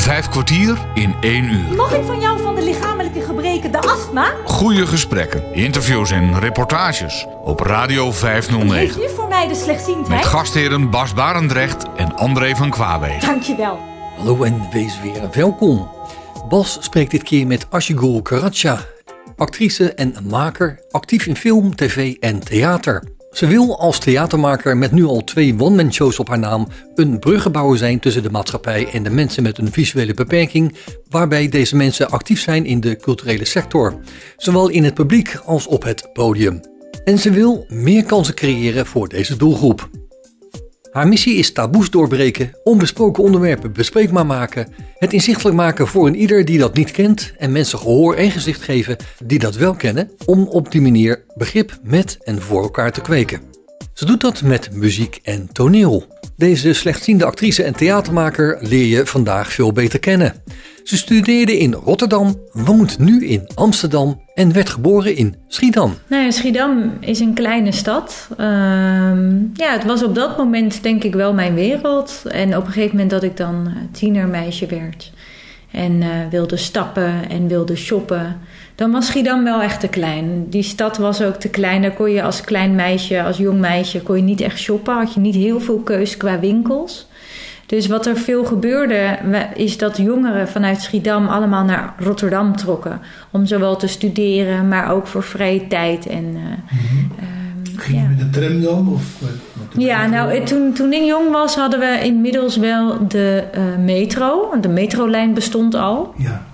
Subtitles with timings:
[0.00, 1.74] Vijf kwartier in één uur.
[1.76, 4.34] Mag ik van jou van de lichamelijke gebreken de astma?
[4.44, 9.02] Goede gesprekken, interviews en reportages op Radio Heeft 509.
[9.02, 10.08] u voor mij de slechtziendheid?
[10.08, 13.28] Met gastheren Bas Barendrecht en André van Kwaabegen.
[13.28, 13.78] Dankjewel.
[14.16, 15.90] Hallo en wees weer welkom.
[16.48, 18.78] Bas spreekt dit keer met Ashigul Karacha,
[19.36, 23.02] actrice en maker, actief in film, tv en theater.
[23.30, 27.78] Ze wil als theatermaker met nu al twee one-man shows op haar naam een bruggenbouwer
[27.78, 30.76] zijn tussen de maatschappij en de mensen met een visuele beperking,
[31.08, 34.00] waarbij deze mensen actief zijn in de culturele sector,
[34.36, 36.60] zowel in het publiek als op het podium.
[37.04, 39.88] En ze wil meer kansen creëren voor deze doelgroep.
[40.90, 46.44] Haar missie is taboes doorbreken, onbesproken onderwerpen bespreekbaar maken, het inzichtelijk maken voor een ieder
[46.44, 50.46] die dat niet kent en mensen gehoor en gezicht geven die dat wel kennen, om
[50.46, 53.40] op die manier begrip met en voor elkaar te kweken.
[53.92, 56.19] Ze doet dat met muziek en toneel.
[56.40, 60.34] Deze slechtziende actrice en theatermaker leer je vandaag veel beter kennen.
[60.84, 65.94] Ze studeerde in Rotterdam, woont nu in Amsterdam en werd geboren in Schiedam.
[66.08, 68.28] Nou ja, Schiedam is een kleine stad.
[68.36, 72.22] Ehm, ja, het was op dat moment denk ik wel mijn wereld.
[72.28, 75.12] En op een gegeven moment dat ik dan tienermeisje werd
[75.70, 78.38] en eh, wilde stappen en wilde shoppen,
[78.80, 80.46] dan was Schiedam wel echt te klein.
[80.48, 81.82] Die stad was ook te klein.
[81.82, 84.94] Daar kon je als klein meisje, als jong meisje, kon je niet echt shoppen.
[84.94, 87.06] Had je niet heel veel keus qua winkels.
[87.66, 89.18] Dus wat er veel gebeurde,
[89.54, 93.00] is dat jongeren vanuit Schiedam allemaal naar Rotterdam trokken.
[93.30, 96.06] Om zowel te studeren, maar ook voor vrije tijd.
[96.06, 98.08] En, ehm, Ging je ja.
[98.08, 98.88] met de tram dan?
[98.88, 99.02] Of
[99.76, 104.54] Ja, nou, eh, toen, toen ik jong was, hadden we inmiddels wel de eh, metro.
[104.60, 106.14] De metrolijn bestond al.
[106.16, 106.48] Ja,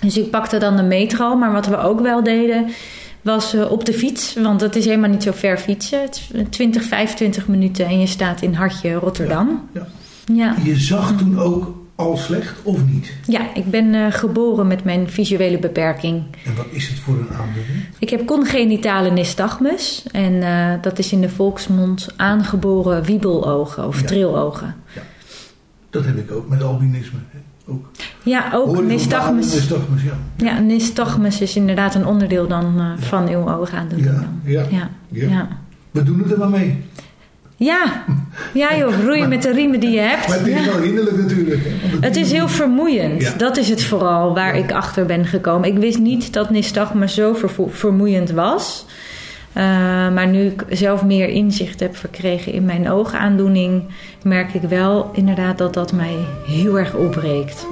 [0.00, 1.36] Dus ik pakte dan de metro.
[1.36, 2.66] Maar wat we ook wel deden,
[3.22, 4.34] was eh, op de fiets.
[4.42, 6.00] Want het is helemaal niet zo ver fietsen.
[6.00, 9.68] Het is 20, 25 minuten en je staat in Hartje, Rotterdam.
[9.74, 9.86] ja.
[10.34, 13.12] Ja, Je zag toen ook al slecht of niet?
[13.26, 16.22] ja ik ben eh, geboren met mijn visuele beperking.
[16.44, 17.84] En wat is het voor een aandoening?
[17.98, 20.04] Ik heb congenitale nystagmus.
[20.12, 24.06] En eh, dat is in de volksmond aangeboren wiebelogen of Ja.
[24.06, 24.74] trilogen.
[25.90, 27.18] Dat heb ik ook met albinisme.
[27.70, 27.86] Ook.
[28.22, 29.54] Ja, ook nystagmus.
[29.54, 30.18] Nystagmus, ja.
[30.36, 34.10] Ja, nystagmus is inderdaad een onderdeel dan eh, van uw oogaandoening.
[34.44, 35.48] Ja, ja, Ja.
[35.90, 36.82] We doen het er maar mee.
[37.56, 38.04] Ja.
[38.54, 40.26] ja, joh, roeien met de riemen die je Maar hebt.
[40.38, 41.60] het is wel hinderlijk natuurlijk.
[42.00, 43.38] Het is heel vermoeiend.
[43.38, 45.68] Dat is het vooral waar ik achter ben gekomen.
[45.68, 47.36] Ik wist niet dat nystagmus zo
[47.70, 48.86] vermoeiend was.
[49.52, 49.64] Eh,
[50.12, 53.82] maar nu ik zelf meer inzicht heb verkregen in mijn oogaandoening,
[54.22, 56.16] merk ik wel inderdaad dat dat mij
[56.46, 57.66] heel erg opbreekt.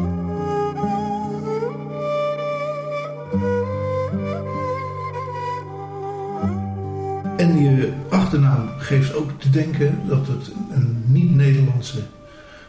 [7.37, 11.99] En je achternaam geeft ook te denken dat het een niet-Nederlandse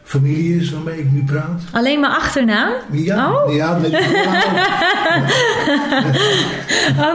[0.09, 1.62] familie is waarmee ik nu praat.
[1.72, 2.72] Alleen mijn achternaam?
[2.92, 3.53] Ja, Oh.
[3.56, 3.92] ja met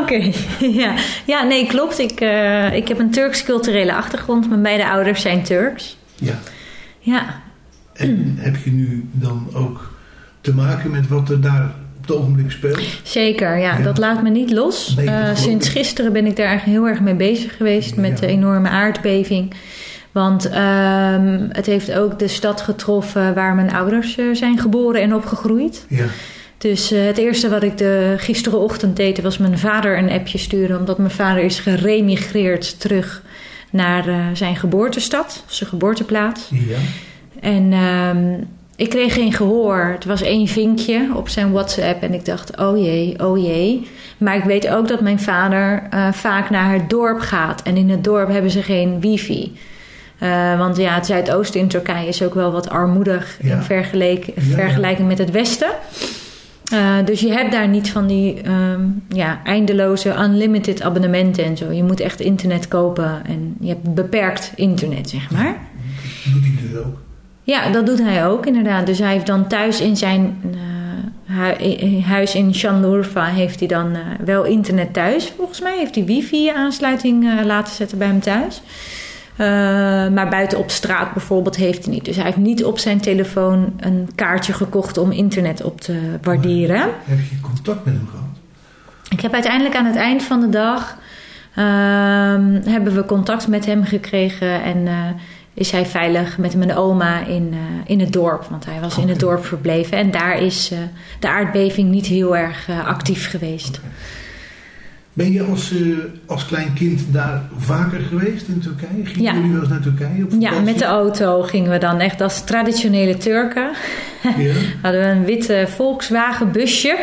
[0.00, 0.30] Oké,
[0.82, 0.94] ja.
[1.26, 1.98] ja, nee, klopt.
[1.98, 4.48] Ik, eh, ik heb een Turks culturele achtergrond.
[4.48, 5.96] Mijn beide ouders zijn Turks.
[6.14, 6.34] ja.
[6.98, 7.42] Ja,
[7.92, 9.92] En heb je nu dan ook
[10.40, 11.64] te maken met wat er daar
[11.96, 12.80] op het ogenblik speelt?
[13.02, 13.58] zeker.
[13.58, 13.82] Ja, Ja.
[13.82, 14.94] dat laat me niet los.
[14.96, 18.26] Nee, Eh, sinds gisteren ben ik daar eigenlijk heel erg mee bezig geweest met Ja.
[18.26, 19.52] de enorme aardbeving.
[20.14, 25.14] Want ehm, het heeft ook de stad getroffen waar mijn ouders eh, zijn geboren en
[25.14, 25.86] opgegroeid.
[25.88, 26.04] Ja,
[26.58, 30.78] Dus eh, het eerste wat ik de gisterenochtend deed, was mijn vader een appje sturen.
[30.78, 33.22] Omdat mijn vader is geremigreerd terug
[33.70, 36.48] naar eh, zijn geboortestad, zijn geboorteplaats.
[36.50, 36.78] ja.
[37.40, 38.42] En ehm,
[38.76, 39.90] ik kreeg geen gehoor.
[39.92, 42.02] Het was één vinkje op zijn WhatsApp.
[42.02, 43.88] En ik dacht, oh jee, oh jee.
[44.18, 45.82] Maar ik weet ook dat mijn vader
[46.12, 47.62] vaak naar het dorp gaat.
[47.62, 49.52] En in het dorp hebben ze geen wifi.
[50.24, 53.54] Eh, want ja, het zuidoosten in Turkije is ook wel wat armoedig Ja.
[53.56, 54.42] in vergelijk- ja.
[54.42, 55.68] vergelijking met het westen.
[56.72, 61.70] Eh, dus je hebt daar niet van die ehm, ja, eindeloze unlimited abonnementen en zo.
[61.72, 65.56] Je moet echt internet kopen en je hebt beperkt internet, zeg maar.
[66.24, 66.96] Dat doet hij dus ook.
[67.42, 68.86] Ja, dat doet hij ook inderdaad.
[68.86, 70.36] Dus hij heeft dan thuis in zijn
[71.28, 75.32] eh, huis in Shandourfa heeft hij dan wel internet thuis.
[75.36, 78.62] Volgens mij heeft hij wifi-aansluiting laten zetten bij hem thuis.
[79.36, 79.46] Eh,
[80.08, 82.04] maar buiten op straat bijvoorbeeld heeft hij niet.
[82.04, 86.80] Dus hij heeft niet op zijn telefoon een kaartje gekocht om internet op te waarderen.
[87.04, 88.24] Heb je contact met hem gehad?
[89.08, 90.96] Ik heb uiteindelijk aan het eind van de dag
[91.54, 94.94] ehm, hebben we contact met hem gekregen en eh,
[95.54, 98.46] is hij veilig met mijn oma in, eh, in het dorp.
[98.50, 100.72] Want hij was in het dorp verbleven en daar is
[101.18, 103.80] de aardbeving niet heel erg actief geweest.
[105.16, 105.78] Ben je als, eh,
[106.26, 109.04] als klein kind daar vaker geweest in Turkije?
[109.06, 109.34] Gingen Ja.
[109.34, 112.44] jullie wel eens naar Turkije op Ja, met de auto gingen we dan echt als
[112.44, 113.70] traditionele Turken.
[114.38, 114.52] Ja.
[114.82, 116.98] hadden we een witte Volkswagen busje.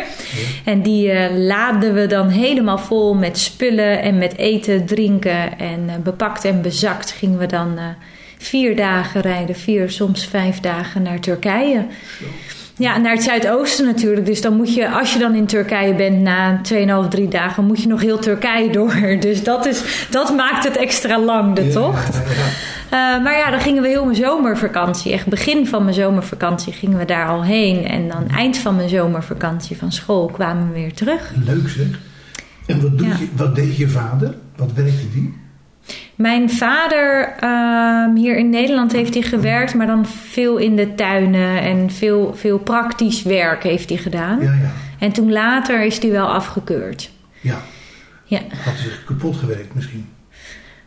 [0.64, 5.58] En die eh, laden we dan helemaal vol met spullen en met eten, drinken.
[5.58, 7.78] En eh, bepakt en bezakt gingen we dan
[8.38, 9.56] vier dagen rijden.
[9.56, 11.86] Vier, soms vijf dagen naar Turkije.
[12.76, 14.26] Ja, naar het zuidoosten natuurlijk.
[14.26, 16.60] Dus dan moet je, als je dan in Turkije bent na
[17.04, 18.94] 2,5, 3 dagen, moet je nog heel Turkije door.
[19.20, 22.14] Dus dat, is, dat maakt het extra lang, de Ja, tocht.
[22.14, 22.20] ja.
[23.16, 25.12] Eh, maar ja, dan gingen we heel mijn zomervakantie.
[25.12, 27.84] Echt begin van mijn zomervakantie gingen we daar al heen.
[27.86, 31.32] En dan eind van mijn zomervakantie van school kwamen we weer terug.
[31.46, 31.86] Leuk zeg.
[32.66, 33.16] En wat, doet Ja.
[33.18, 34.34] je, wat deed je vader?
[34.56, 35.34] Wat werkte die?
[36.14, 41.60] Mijn vader ehm, hier in Nederland heeft hij gewerkt, maar dan veel in de tuinen
[41.62, 44.40] en veel, veel praktisch werk heeft hij gedaan.
[44.40, 44.70] Ja, ja.
[44.98, 47.10] En toen later is hij wel afgekeurd.
[47.40, 47.58] Ja,
[48.24, 48.38] Ja.
[48.38, 50.06] had hij zich kapot gewerkt misschien.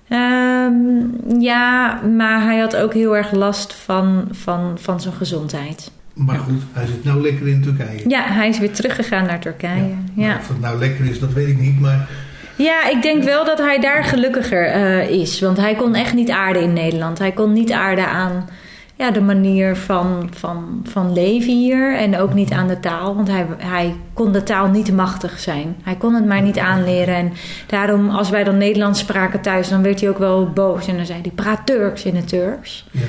[0.08, 5.92] Ehm, ja, maar hij had ook heel erg last van, van, van zijn gezondheid.
[6.14, 8.10] Maar goed, hij zit nou lekker in Turkije.
[8.10, 9.94] Ja, hij is weer teruggegaan naar Turkije.
[10.16, 10.28] Ja.
[10.28, 11.80] Nou, of het nou lekker is, dat weet ik niet.
[11.80, 12.10] Maar
[12.56, 15.40] Ja, ik denk wel dat hij daar gelukkiger eh, is.
[15.40, 17.20] Want hij kon echt niet aarden in Nederland.
[17.20, 18.50] Hij kon niet aarden aan
[18.98, 21.96] ja, de manier van, van, van leven hier.
[21.96, 23.16] En ook niet aan de taal.
[23.16, 25.76] Want hij, hij kon de taal niet machtig zijn.
[25.84, 27.16] Hij kon het maar niet aanleren.
[27.16, 27.34] En
[27.68, 30.88] daarom, als wij dan Nederlands spraken thuis, dan werd hij ook wel boos.
[30.88, 32.86] En dan zei hij, praat Turks in het Turks.
[32.92, 33.02] ja,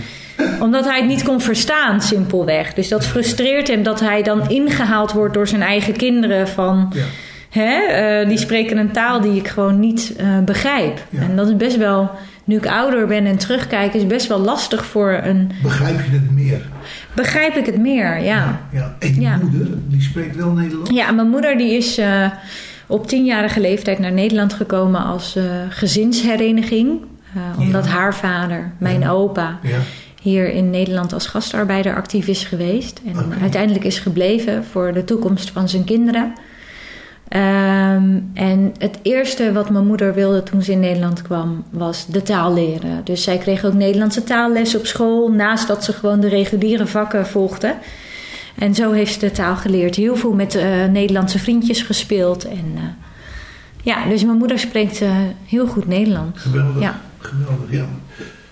[0.60, 2.74] Omdat hij het niet kon verstaan, simpelweg.
[2.74, 6.92] Dus dat frustreert hem dat hij dan ingehaald wordt door zijn eigen kinderen van...
[6.94, 7.04] ja.
[7.56, 7.80] Hè?
[7.82, 10.98] eh, die spreken een taal die ik gewoon niet eh, begrijp.
[11.10, 11.20] Ja.
[11.20, 12.10] En dat is best wel,
[12.44, 15.50] nu ik ouder ben en terugkijk, is best wel lastig voor een.
[15.62, 16.60] begrijp je het meer?
[17.14, 18.60] Begrijp ik het meer, ja.
[18.72, 18.96] ja.
[18.98, 19.36] En je Ja.
[19.42, 20.90] moeder, die spreekt wel Nederlands?
[20.90, 22.26] Ja, mijn moeder die is eh,
[22.86, 25.38] op tienjarige leeftijd naar Nederland gekomen als
[25.68, 27.00] gezinshereniging.
[27.58, 27.90] Omdat Ja.
[27.90, 29.10] haar vader, mijn Ja.
[29.10, 29.78] opa, Ja,
[30.22, 33.00] hier in Nederland als gastarbeider actief is geweest.
[33.06, 36.32] En uiteindelijk is gebleven voor de toekomst van zijn kinderen.
[37.28, 42.22] Ehm, en het eerste wat mijn moeder wilde toen ze in Nederland kwam, was de
[42.22, 43.00] taal leren.
[43.04, 47.26] Dus zij kreeg ook Nederlandse taalles op school, naast dat ze gewoon de reguliere vakken
[47.26, 47.74] volgde.
[48.58, 49.94] En zo heeft ze de taal geleerd.
[49.94, 52.48] Heel veel met eh, Nederlandse vriendjes gespeeld.
[52.48, 52.82] En, eh,
[53.82, 55.10] ja, dus mijn moeder spreekt eh,
[55.46, 56.40] heel goed Nederlands.
[56.40, 56.82] geweldig.
[56.82, 57.00] Ja.
[57.18, 57.84] Geweldig, ja.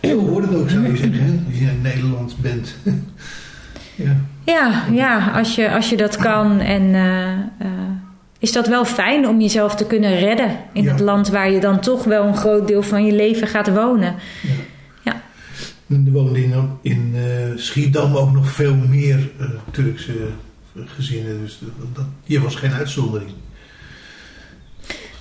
[0.09, 1.33] Zo hoort het ook, zou je zeggen, hè?
[1.47, 2.77] als je in Nederland bent.
[4.05, 4.17] ja.
[4.45, 6.61] Ja, ja als, je, als je dat kan.
[6.61, 6.95] En
[8.45, 10.91] is dat wel fijn om jezelf te kunnen redden in Ja.
[10.91, 14.15] het land waar je dan toch wel een groot deel van je leven gaat wonen.
[14.43, 14.51] Ja.
[15.03, 15.23] Ja.
[16.05, 16.53] Er woonden in,
[16.83, 17.23] in eh,
[17.57, 20.13] Schiedam ook nog veel meer eh, Turkse
[20.77, 21.41] eh, gezinnen.
[21.41, 23.31] Dus dat, dat, hier was geen uitzondering.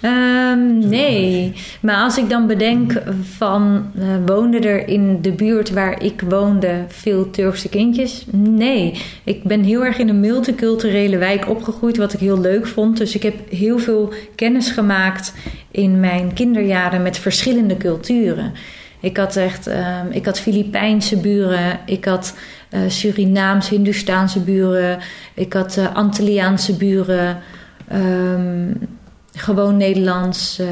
[0.04, 6.04] Ehm, nee, maar als ik dan bedenk van eh, woonden er in de buurt waar
[6.04, 8.26] ik woonde veel Turkse kindjes?
[8.32, 12.98] Nee, ik ben heel erg in een multiculturele wijk opgegroeid, wat ik heel leuk vond.
[12.98, 15.34] Dus ik heb heel veel kennis gemaakt
[15.72, 18.52] in mijn kinderjaren met verschillende culturen.
[19.00, 22.36] Ik had echt, ehm, ik had Filipijnse buren, ik had
[22.70, 25.00] eh, Surinaamse, Hindoestaanse buren,
[25.34, 27.38] ik had eh, Antilliaanse buren.
[27.88, 28.72] ehm,
[29.36, 30.68] gewoon Nederlands, eh,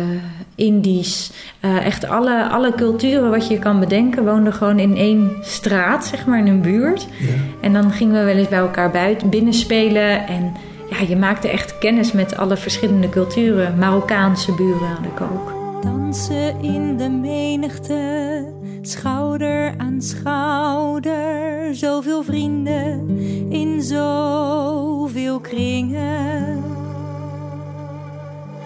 [0.55, 1.31] Indisch.
[1.59, 6.25] eh, echt alle, alle culturen wat je kan bedenken woonden gewoon in één straat, zeg
[6.25, 7.07] maar, in een buurt.
[7.19, 7.27] Ja.
[7.61, 10.27] En dan gingen we wel eens bij elkaar buiten binnen spelen.
[10.27, 10.53] En
[10.89, 13.77] ja, je maakte echt kennis met alle verschillende culturen.
[13.77, 15.53] Marokkaanse buren had ik ook.
[15.83, 18.45] Dansen in de menigte,
[18.81, 21.75] schouder aan schouder.
[21.75, 23.09] Zoveel vrienden
[23.49, 26.63] in zoveel kringen.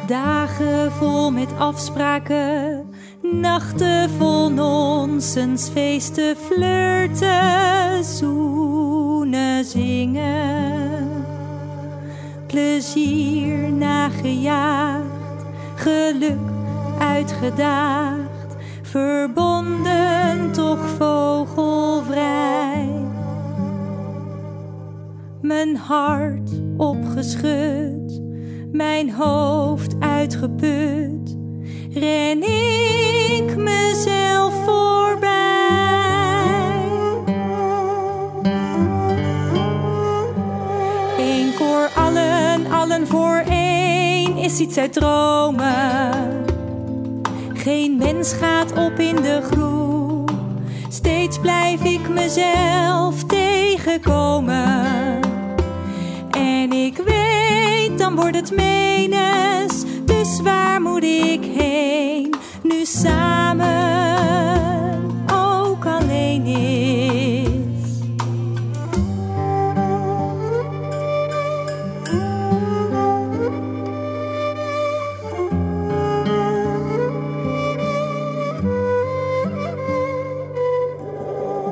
[0.07, 2.85] Dagen vol met afspraken,
[3.21, 11.23] nachten vol nonsens, feesten, flirten, zoenen, zingen.
[12.47, 15.45] Plezier nagejaagd,
[15.75, 16.49] geluk
[16.99, 22.89] uitgedaagd, verbonden toch vogelvrij.
[25.41, 28.04] Mijn hart opgeschud,
[28.75, 31.37] mijn hoofd uitgeput,
[31.91, 35.29] ren ik mezelf voorbij.
[41.17, 46.43] Eén voor allen, allen voor één is iets uit dromen.
[47.53, 50.31] Geen mens gaat op in de groep.
[50.89, 55.19] Steeds blijf ik mezelf tegenkomen.
[56.31, 56.97] En ik
[58.05, 59.83] dan wordt het menes.
[60.05, 62.35] Dus waar moet ik heen?
[62.63, 63.65] Nu samen,
[65.33, 68.03] ook alleen is.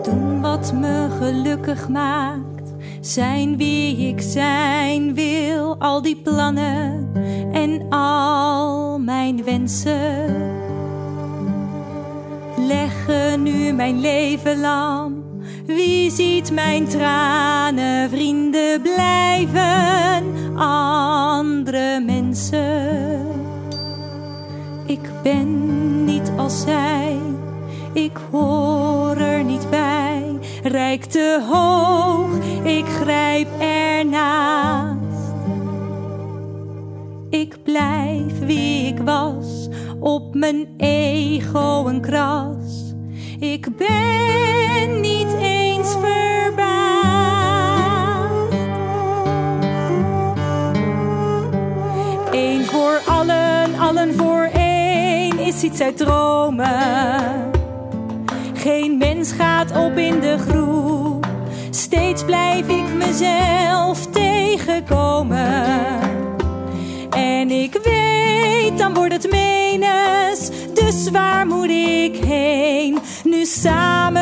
[0.03, 2.42] Doen wat me gelukkig maakt
[3.05, 7.11] zijn wie ik zijn wil, al die plannen
[7.51, 10.35] en al mijn wensen.
[12.57, 15.23] Leggen nu mijn leven lam.
[15.65, 23.27] Wie ziet mijn tranen, vrienden blijven andere mensen.
[24.85, 27.17] Ik ben niet als zij,
[27.93, 29.92] ik hoor er niet bij.
[30.63, 32.29] Rijk te hoog,
[32.63, 34.97] ik grijp ernaast.
[37.29, 39.67] Ik blijf wie ik was,
[39.99, 42.93] op mijn ego een kras.
[43.39, 46.63] Ik ben niet eens verbaasd.
[52.31, 57.52] Eén voor allen, allen voor één is iets uit dromen.
[58.63, 61.27] Geen mens gaat op in de groep.
[61.69, 65.63] Steeds blijf ik mezelf tegenkomen.
[67.09, 70.49] En ik weet, dan wordt het menens.
[70.73, 72.97] Dus waar moet ik heen?
[73.23, 74.21] Nu samen,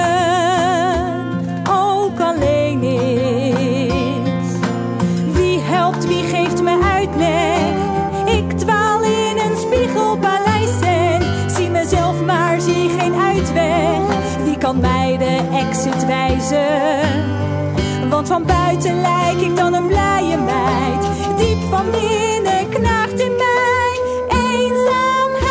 [14.79, 17.29] Mij de exit wijzen?
[18.09, 21.01] Want van buiten lijk ik dan een blije meid.
[21.37, 25.41] Diep van binnen knaagt in mij eenzaamheid.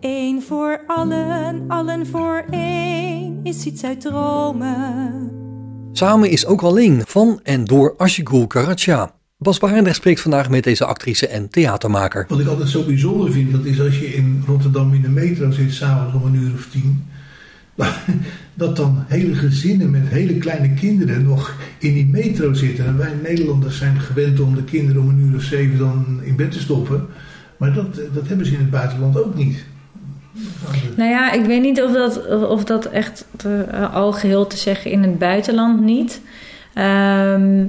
[0.00, 5.30] Eén voor allen, allen voor één is iets uit dromen.
[5.92, 9.21] Samen is ook alleen van en door Ashigul Karatja.
[9.42, 12.26] Bas Barendrecht spreekt vandaag met deze actrice en theatermaker.
[12.28, 15.50] Wat ik altijd zo bijzonder vind, dat is als je in Rotterdam in de metro
[15.50, 17.04] zit, s'avonds om een uur of tien.
[18.54, 22.86] Dat dan hele gezinnen met hele kleine kinderen nog in die metro zitten.
[22.86, 26.36] En wij Nederlanders zijn gewend om de kinderen om een uur of zeven dan in
[26.36, 27.06] bed te stoppen.
[27.56, 29.64] Maar dat, dat hebben ze in het buitenland ook niet.
[30.96, 34.56] Nou ja, ik weet niet of dat, of dat echt te, uh, al geheel te
[34.56, 36.20] zeggen in het buitenland niet.
[36.74, 37.64] Ehm,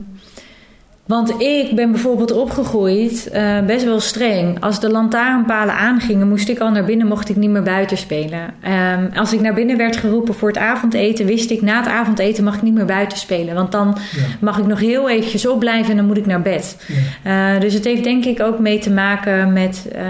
[1.06, 4.62] want ik ben bijvoorbeeld opgegroeid uh, best wel streng.
[4.62, 8.54] Als de lantaarnpalen aangingen, moest ik al naar binnen, mocht ik niet meer buiten spelen.
[9.00, 12.44] Um, als ik naar binnen werd geroepen voor het avondeten, wist ik na het avondeten
[12.44, 13.56] mag ik niet meer buiten spelen.
[13.56, 14.22] Want dan ja.
[14.40, 16.78] mag ik nog heel eventjes opblijven en dan moet ik naar bed.
[17.24, 17.54] Ja.
[17.56, 20.02] Uh, dus het heeft denk ik ook mee te maken met uh,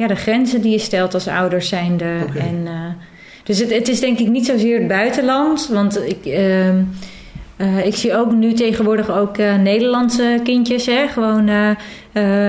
[0.00, 2.04] ja, de grenzen die je stelt als ouders zijnde.
[2.28, 2.42] Okay.
[2.42, 2.68] En,
[3.42, 6.24] dus het, het, is denk ik niet zozeer het buitenland, want ik...
[7.58, 11.06] Uh, ik zie ook nu tegenwoordig ook uh, Nederlandse kindjes, hè?
[11.08, 11.70] gewoon uh,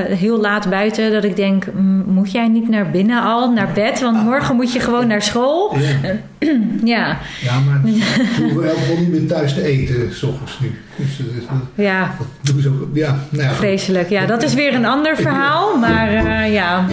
[0.05, 1.11] heel laat buiten.
[1.11, 1.65] Dat ik denk,
[2.05, 3.99] moet jij niet naar binnen al, naar bed?
[3.99, 5.77] Want morgen moet je gewoon naar school.
[5.77, 6.15] Ja,
[6.95, 7.17] ja.
[7.41, 10.71] ja maar ze hoeven helemaal niet meer thuis te eten, s ochtends nu.
[10.95, 11.43] Dus, dus,
[11.75, 12.15] ja.
[12.17, 13.53] Dat doen ze ook, ja, nou ja.
[13.53, 14.25] Vreselijk, ja.
[14.25, 16.85] Dat is weer een ander verhaal, maar ja.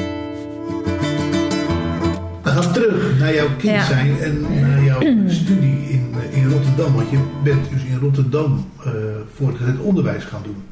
[2.43, 5.01] We gaan terug naar jouw kind zijn en naar jouw
[5.43, 6.95] studie in, in Rotterdam.
[6.95, 8.93] Want je bent dus in Rotterdam uh,
[9.35, 10.63] voortgezet onderwijs gaan doen.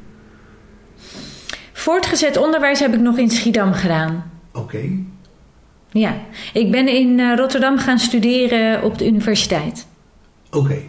[1.72, 4.30] Voortgezet onderwijs heb ik nog in Schiedam gedaan.
[4.52, 4.60] Oké.
[4.60, 5.04] Okay.
[5.90, 6.14] Ja,
[6.52, 9.86] ik ben in uh, Rotterdam gaan studeren op de universiteit.
[10.46, 10.58] Oké.
[10.58, 10.88] Okay.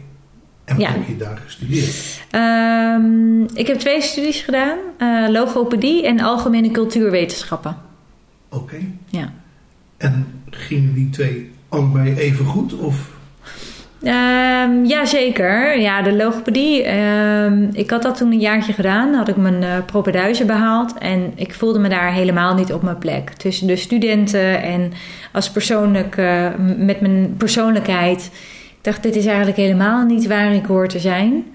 [0.66, 0.92] En wat ja.
[0.92, 2.24] heb je daar gestudeerd?
[2.32, 4.78] Um, ik heb twee studies gedaan.
[5.00, 7.78] Uh, logopedie en algemene cultuurwetenschappen.
[8.50, 8.64] Oké.
[8.64, 8.92] Okay.
[9.10, 9.34] Ja.
[9.98, 12.74] En gingen die twee allebei even goed?
[12.74, 13.15] Of?
[14.08, 15.80] Um, ja, zeker.
[15.80, 16.98] Ja, de logopedie.
[16.98, 19.14] Um, ik had dat toen een jaartje gedaan.
[19.14, 20.98] Had ik mijn uh, propeduizen behaald.
[20.98, 23.30] En ik voelde me daar helemaal niet op mijn plek.
[23.30, 24.94] Tussen de studenten en
[25.32, 26.48] als persoonlijk, uh,
[26.78, 28.32] met mijn persoonlijkheid.
[28.70, 31.46] Ik dacht, dit is eigenlijk helemaal niet waar ik hoor te zijn.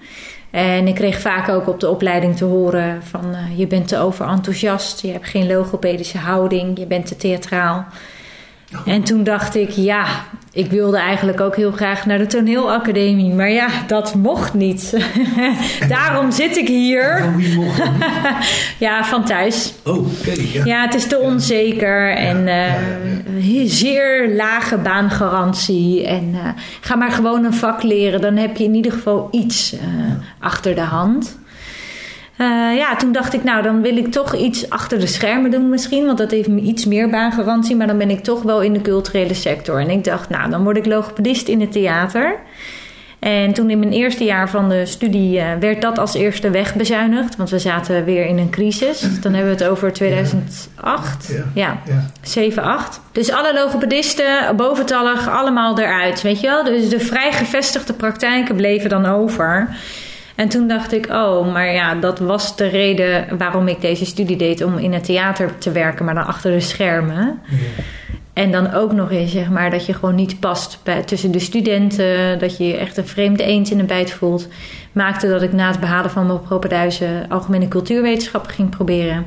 [0.49, 3.25] En ik kreeg vaak ook op de opleiding te horen van...
[3.31, 7.85] Uh, je bent te overenthousiast, je hebt geen logopedische houding, je bent te theatraal.
[8.85, 10.05] En toen dacht ik, ja,
[10.53, 13.33] ik wilde eigenlijk ook heel graag naar de toneelacademie.
[13.33, 14.97] Maar ja, dat mocht niet.
[15.87, 17.19] Daarom zit ik hier.
[17.19, 17.87] Van wie mocht dat
[18.79, 19.73] ja, van thuis.
[19.83, 20.29] Oh, oké.
[20.29, 20.65] Okay, ja.
[20.65, 22.09] ja, het is te onzeker.
[22.09, 22.47] Ja, en
[23.37, 26.05] uh, zeer lage baangarantie.
[26.05, 26.39] En uh,
[26.81, 28.21] ga maar gewoon een vak leren.
[28.21, 29.79] Dan heb je in ieder geval iets uh,
[30.39, 31.39] achter de hand.
[32.41, 35.69] Uh, ja, toen dacht ik, nou, dan wil ik toch iets achter de schermen doen
[35.69, 36.05] misschien.
[36.05, 37.75] Want dat heeft iets meer baangarantie.
[37.75, 39.79] Maar dan ben ik toch wel in de culturele sector.
[39.79, 42.39] En ik dacht, nou, dan word ik logopedist in het theater.
[43.19, 47.35] En toen in mijn eerste jaar van de studie eh, werd dat als eerste wegbezuinigd.
[47.35, 48.99] Want we zaten weer in een crisis.
[49.21, 51.27] Dan hebben we het over 2008.
[51.27, 51.43] Ja.
[51.53, 52.05] Ja, Ja.
[52.21, 53.01] 7, 8.
[53.11, 56.21] Dus alle logopedisten, boventallig, allemaal eruit.
[56.21, 56.63] Weet je wel?
[56.63, 59.75] Dus de vrij gevestigde praktijken bleven dan over.
[60.35, 64.37] En toen dacht ik, oh, maar ja, dat was de reden waarom ik deze studie
[64.37, 64.63] deed.
[64.63, 67.39] Om in het theater te werken, maar dan achter de schermen.
[68.33, 71.39] En dan ook nog eens, zeg maar, dat je gewoon niet past bij, tussen de
[71.39, 72.39] studenten.
[72.39, 74.47] Dat je je echt een vreemde eend in de bijt voelt.
[74.91, 79.25] Maakte dat ik na het behalen van mijn propenduizen algemene cultuurwetenschappen ging proberen.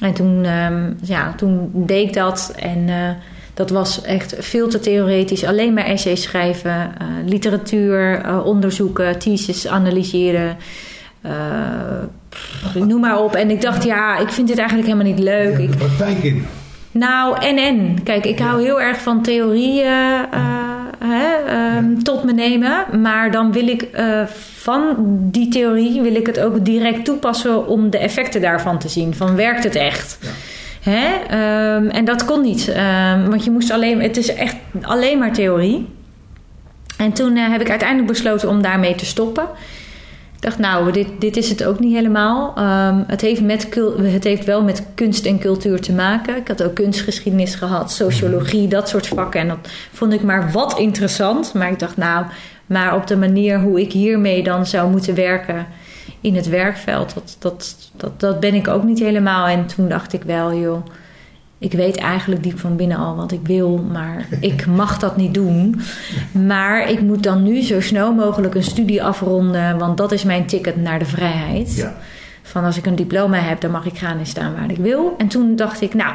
[0.00, 2.54] En toen, ehm, ja, toen deed ik dat.
[2.56, 3.10] En eh,
[3.56, 5.44] dat was echt veel te theoretisch.
[5.44, 10.56] Alleen maar essays schrijven, eh, literatuur, eh, onderzoeken, thesis analyseren.
[11.22, 11.32] eh,
[12.28, 13.34] pff, noem maar op.
[13.34, 15.52] En ik dacht, ja, ik vind dit eigenlijk helemaal niet leuk.
[15.56, 16.46] Ja, Ik, de praktijk in.
[16.90, 18.02] nou, en en.
[18.02, 20.20] Kijk, ik hou heel erg van theorie eh,
[20.98, 22.84] hè, ehm, tot me nemen.
[23.02, 23.88] Maar dan wil ik
[24.56, 24.84] van
[25.30, 29.14] die theorie wil ik het ook direct toepassen om de effecten daarvan te zien.
[29.14, 30.18] Van werkt het echt?
[30.90, 31.14] Hè?
[31.28, 32.68] Ehm, en dat kon niet.
[32.68, 35.88] Ehm, want je moest alleen, het is echt alleen maar theorie.
[36.98, 39.44] En toen eh, heb ik uiteindelijk besloten om daarmee te stoppen.
[40.34, 42.52] Ik dacht, nou, dit, dit is het ook niet helemaal.
[42.56, 43.68] Ehm, het, heeft met,
[44.02, 46.36] het heeft wel met kunst en cultuur te maken.
[46.36, 49.40] Ik had ook kunstgeschiedenis gehad, sociologie, dat soort vakken.
[49.40, 51.54] En dat vond ik maar wat interessant.
[51.54, 52.24] Maar ik dacht, nou,
[52.66, 55.66] maar op de manier hoe ik hiermee dan zou moeten werken
[56.20, 59.46] in het werkveld, dat, dat, dat, dat ben ik ook niet helemaal.
[59.46, 60.86] En toen dacht ik wel, joh,
[61.58, 65.34] ik weet eigenlijk diep van binnen al wat ik wil, maar ik mag dat niet
[65.34, 65.80] doen.
[66.46, 70.46] Maar ik moet dan nu zo snel mogelijk een studie afronden, want dat is mijn
[70.46, 71.74] ticket naar de vrijheid.
[71.76, 71.94] Ja.
[72.42, 75.14] Van als ik een diploma heb, dan mag ik gaan en staan waar ik wil.
[75.18, 76.14] En toen dacht ik, nou,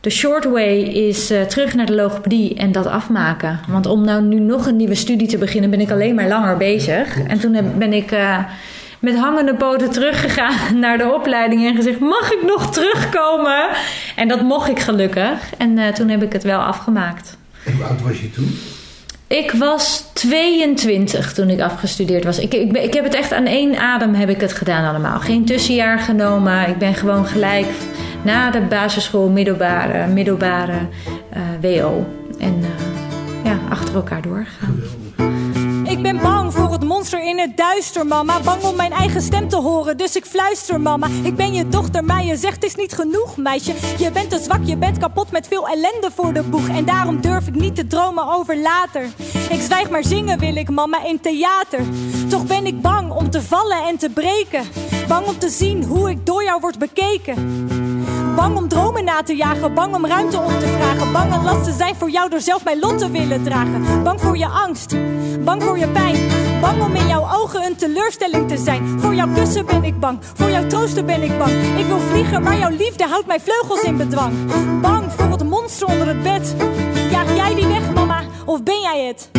[0.00, 3.60] de short way is eh, terug naar de logopedie en dat afmaken.
[3.68, 6.56] Want om nou nu nog een nieuwe studie te beginnen, ben ik alleen maar langer
[6.56, 7.18] bezig.
[7.22, 8.38] En toen heb- ben ik eh,
[9.02, 13.68] met hangende poten teruggegaan naar de opleiding en gezegd: Mag ik nog terugkomen?
[14.16, 15.52] En dat mocht ik gelukkig.
[15.58, 17.36] En eh, toen heb ik het wel afgemaakt.
[17.64, 18.58] En hoe oud was je toen?
[19.26, 22.38] Ik was 22 toen ik afgestudeerd was.
[22.38, 25.20] Ik, ik, ik heb het echt aan één adem heb ik het gedaan allemaal.
[25.20, 26.68] Geen tussenjaar genomen.
[26.68, 27.66] Ik ben gewoon gelijk
[28.22, 30.78] na de basisschool, middelbare, middelbare
[31.30, 32.06] eh, WO.
[32.38, 34.82] En eh, ja, achter elkaar doorgegaan.
[36.02, 38.40] Ik ben bang voor het monster in het duister, mama.
[38.40, 41.06] Bang om mijn eigen stem te horen, dus ik fluister, mama.
[41.22, 43.74] Ik ben je dochter, maar je zegt het is niet genoeg, meisje.
[43.98, 46.68] Je bent te zwak, je bent kapot met veel ellende voor de boeg.
[46.68, 49.02] En daarom durf ik niet te dromen over later.
[49.50, 51.80] Ik zwijg maar zingen wil ik, mama, in theater.
[52.28, 54.62] Toch ben ik bang om te vallen en te breken.
[55.08, 57.66] Bang om te zien hoe ik door jou word bekeken.
[58.36, 61.12] Bang om dromen na te jagen, bang om ruimte op te vragen.
[61.12, 64.02] Bang een last te zijn voor jou door zelf mijn lot te willen dragen.
[64.02, 64.96] Bang voor je angst,
[65.44, 66.16] bang voor je pijn.
[66.60, 69.00] Bang om in jouw ogen een teleurstelling te zijn.
[69.00, 71.52] Voor jouw kussen ben ik bang, voor jouw troosten ben ik bang.
[71.78, 74.32] Ik wil vliegen, maar jouw liefde houdt mijn vleugels in bedwang.
[74.80, 76.54] Bang voor het monster onder het bed.
[77.10, 79.30] Jaag jij die weg, mama, of ben jij het?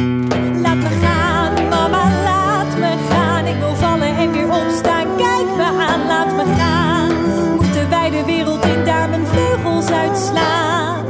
[0.62, 1.33] Laat me gaan,
[9.94, 11.06] uitslaan.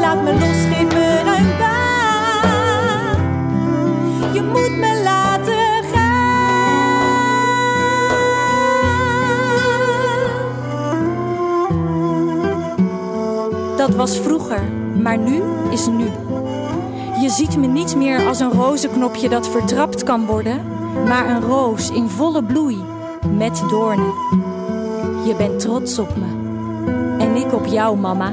[0.00, 1.22] Laat me los, geef me
[1.58, 3.16] baan.
[4.32, 6.26] Je moet me laten gaan.
[13.76, 14.62] Dat was vroeger,
[15.02, 16.10] maar nu is nu.
[17.20, 20.60] Je ziet me niet meer als een rozenknopje dat vertrapt kan worden,
[21.06, 22.78] maar een roos in volle bloei
[23.36, 24.12] met doornen.
[25.26, 26.37] Je bent trots op me
[27.38, 28.32] ik op jou, mama.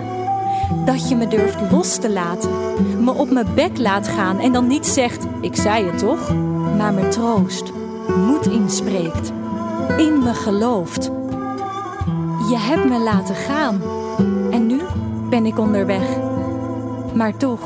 [0.85, 2.49] Dat je me durft los te laten,
[3.03, 6.33] me op mijn bek laat gaan en dan niet zegt: Ik zei het toch,
[6.77, 7.71] maar me troost,
[8.27, 9.31] moed inspreekt,
[9.97, 11.11] in me gelooft.
[12.49, 13.81] Je hebt me laten gaan
[14.51, 14.81] en nu
[15.29, 16.17] ben ik onderweg.
[17.13, 17.59] Maar toch.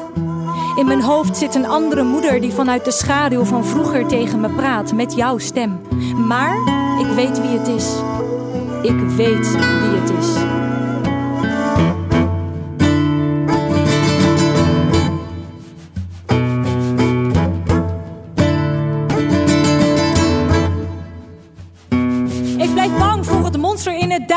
[0.75, 4.49] In mijn hoofd zit een andere moeder die vanuit de schaduw van vroeger tegen me
[4.49, 5.80] praat met jouw stem.
[6.28, 6.56] Maar
[6.99, 7.95] ik weet wie het is.
[8.82, 10.48] Ik weet wie het is.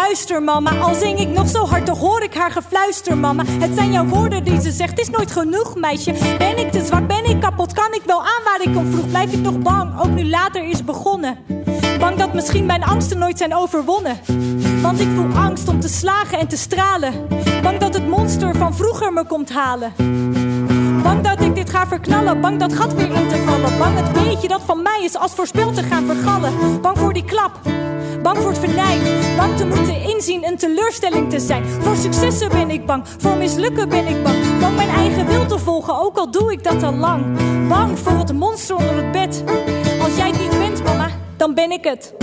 [0.03, 0.79] Het duister, mama.
[0.79, 3.45] Al zing ik nog zo hard, toch hoor ik haar gefluister, mama.
[3.47, 6.15] Het zijn jouw woorden die ze zegt, is nooit genoeg, meisje.
[6.39, 9.09] Ben ik te zwak, ben ik kapot, kan ik wel aan waar ik om vroeg?
[9.09, 11.39] Blijf ik nog bang, ook nu later is begonnen.
[11.99, 14.19] Bang dat misschien mijn angsten nooit zijn overwonnen.
[14.83, 17.13] Want ik voel angst om te slagen en te stralen.
[17.63, 19.93] Bang dat het monster van vroeger me komt halen.
[21.03, 23.79] Bang dat ik dit ga verknallen, bang dat gat weer in te vallen.
[23.79, 26.81] Bang het beetje dat van mij is als voorspeld te gaan vergallen.
[26.81, 27.61] Bang voor die klap,
[28.23, 29.01] bang voor het venijn.
[29.37, 31.65] Bang te moeten inzien een teleurstelling te zijn.
[31.65, 34.37] Voor successen ben ik bang, voor mislukken ben ik bang.
[34.61, 37.25] Bang mijn eigen wil te volgen, ook al doe ik dat al lang.
[37.69, 39.45] Bang voor het monster onder het bed.
[40.01, 42.15] Als jij het niet bent, mama, dan ben ik het.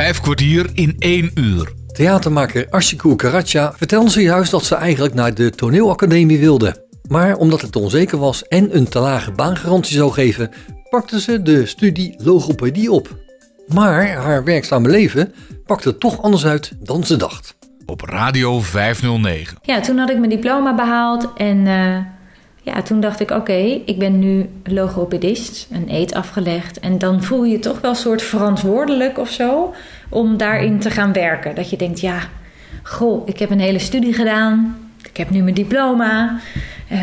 [0.00, 1.72] Vijf kwartier in één uur.
[1.86, 6.86] Theatermaker Ashiko Karacha vertelde zojuist dat ze eigenlijk naar de toneelacademie wilde.
[7.08, 10.50] Maar omdat het onzeker was en een te lage baangarantie zou geven,
[10.90, 13.16] pakte ze de studie logopedie op.
[13.74, 15.34] Maar haar werkzame leven
[15.66, 17.56] pakte toch anders uit dan ze dacht.
[17.86, 19.58] Op Radio 509.
[19.62, 21.96] Ja, toen had ik mijn diploma behaald en eh,
[22.62, 26.80] ja, toen dacht ik, oké, ik ben nu logopedist, een eet afgelegd.
[26.80, 29.74] En dan voel je je toch wel een soort verantwoordelijk of zo
[30.08, 31.54] om daarin te gaan werken.
[31.54, 32.18] Dat je denkt, ja,
[32.82, 34.76] goh, ik heb een hele studie gedaan,
[35.10, 36.38] ik heb nu mijn diploma.
[36.88, 36.98] Eh,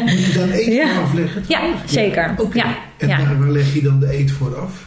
[0.00, 0.88] Moet je dan eet Ja.
[0.94, 1.44] voor afleggen?
[1.48, 2.34] Ja, zeker.
[2.38, 2.56] Oké.
[2.58, 3.36] Ja, En ja.
[3.38, 4.86] Waar leg je dan de eet voor af?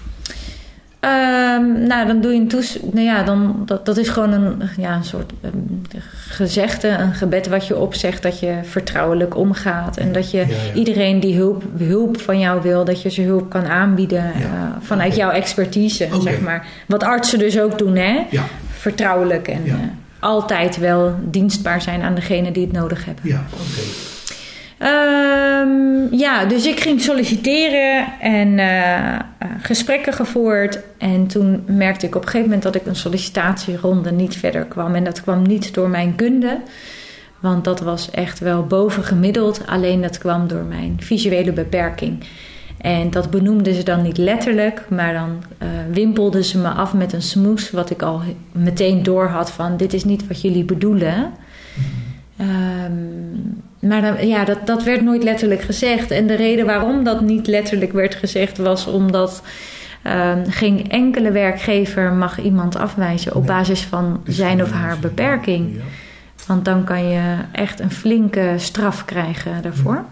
[1.06, 2.78] Ehm, nou, dan doe je een toes.
[2.91, 5.34] Nou ja, dan, dat, dat is gewoon een, ja, een soort
[6.28, 9.98] gezegde, een gebed wat je opzegt dat je vertrouwelijk omgaat.
[9.98, 10.74] En dat je Ja, ja.
[10.74, 14.48] iedereen die hulp, hulp van jou wil, dat je ze hulp kan aanbieden Ja, eh,
[14.82, 16.68] vanuit jouw expertise, zeg maar.
[16.88, 18.26] Wat artsen dus ook doen, hè?
[18.30, 18.44] Ja,
[18.78, 19.74] Vertrouwelijk en eh,
[20.20, 23.24] altijd wel dienstbaar zijn aan degene die het nodig hebben.
[23.28, 24.14] ja, oké.
[24.86, 29.19] Ehm, ja, dus ik ging solliciteren en eh,
[29.62, 30.80] gesprekken gevoerd.
[30.98, 34.95] En toen merkte ik op een gegeven moment dat ik een sollicitatieronde niet verder kwam.
[34.95, 36.60] En dat kwam niet door mijn kunde,
[37.39, 39.62] want dat was echt wel bovengemiddeld.
[39.65, 42.24] Alleen dat kwam door mijn visuele beperking.
[42.78, 47.13] En dat benoemden ze dan niet letterlijk, maar dan eh, wimpelden ze me af met
[47.13, 48.21] een smoes, wat ik al
[48.52, 51.32] meteen door had van dit is niet wat jullie bedoelen.
[52.38, 52.93] Ehm,
[53.80, 56.12] maar dan, ja, dat, dat werd nooit letterlijk gezegd.
[56.12, 59.43] En de reden waarom dat niet letterlijk werd gezegd was omdat
[60.02, 65.80] ehm, geen enkele werkgever mag iemand afwijzen op basis van zijn of haar beperking.
[66.48, 70.06] Want dan kan je echt een flinke straf krijgen daarvoor.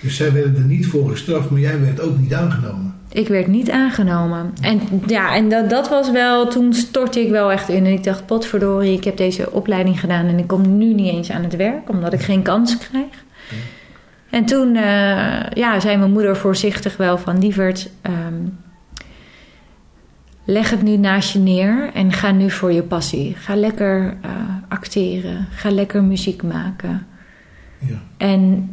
[0.00, 2.94] Dus zij werden er niet voor gestraft, maar jij werd ook niet aangenomen.
[3.16, 4.52] Ik werd niet aangenomen.
[4.60, 7.84] En ja, en dat, dat was wel, toen stortte ik wel echt in.
[7.86, 11.30] En ik dacht, potverdorie, ik heb deze opleiding gedaan en ik kom nu niet eens
[11.30, 13.24] aan het werk, omdat ik geen kans krijg.
[14.30, 18.46] En toen eh, ja, zei mijn moeder voorzichtig wel van, lieverd, ehm,
[20.44, 23.34] leg het nu naast je neer en ga nu voor je passie.
[23.36, 24.30] Ga lekker eh,
[24.68, 27.06] acteren, ga lekker muziek maken.
[27.78, 28.02] Ja.
[28.16, 28.70] En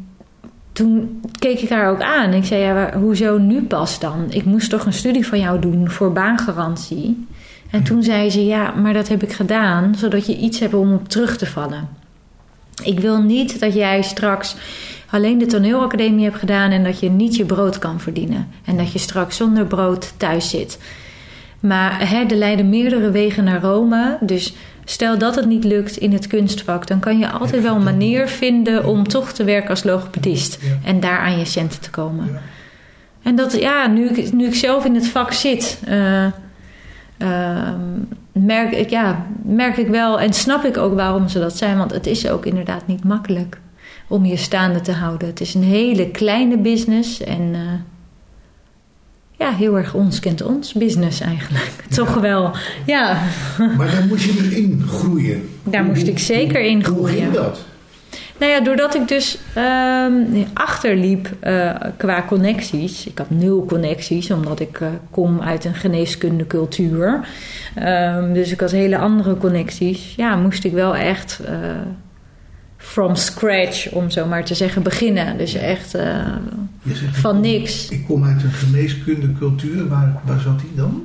[0.73, 2.33] toen keek ik haar ook aan.
[2.33, 4.25] Ik zei, ja, hoezo nu pas dan?
[4.29, 7.27] Ik moest toch een studie van jou doen voor baangarantie.
[7.69, 9.95] En toen zei ze, ja, maar dat heb ik gedaan...
[9.95, 11.89] zodat je iets hebt om op terug te vallen.
[12.83, 14.55] Ik wil niet dat jij straks
[15.09, 16.71] alleen de toneelacademie hebt gedaan...
[16.71, 18.47] en dat je niet je brood kan verdienen.
[18.65, 20.77] En dat je straks zonder brood thuis zit.
[21.59, 24.17] Maar hè, er leiden meerdere wegen naar Rome.
[24.21, 24.53] Dus
[24.85, 28.27] stel dat het niet lukt in het kunstvak, dan kan je altijd wel een manier
[28.27, 30.59] vinden om toch te werken als logopedist.
[30.83, 32.41] En daar aan je centen te komen.
[33.23, 36.25] En dat, ja, nu ik, nu ik zelf in het vak zit, eh,
[37.17, 37.79] ehm,
[38.31, 41.77] merk, ik, ja, merk ik wel en snap ik ook waarom ze dat zijn.
[41.77, 43.59] Want het is ook inderdaad niet makkelijk
[44.07, 45.27] om je staande te houden.
[45.27, 47.59] Het is een hele kleine business en eh,
[49.37, 51.71] ja, heel erg ons kent ons business eigenlijk.
[51.95, 52.51] Toch wel,
[52.85, 53.21] ja.
[53.77, 55.49] Maar daar moest je dus in groeien.
[55.63, 57.33] Daar moest ik zeker in Hoe ging groeien.
[57.33, 57.59] dat?
[58.37, 60.13] Nou ja, doordat ik dus ehm,
[60.53, 63.07] achterliep uh, qua connecties.
[63.07, 67.27] Ik had nul connecties, omdat ik uh, kom uit een geneeskunde cultuur.
[67.79, 70.13] Um, dus ik had hele andere connecties.
[70.15, 71.55] Ja, moest ik wel echt uh,
[72.77, 75.37] from scratch, om zo maar te zeggen, beginnen.
[75.37, 75.97] Dus echt
[76.83, 77.89] zegt, van ik kom, niks.
[77.89, 79.87] Ik kom uit een geneeskunde cultuur.
[79.87, 81.01] Waar, waar zat die dan?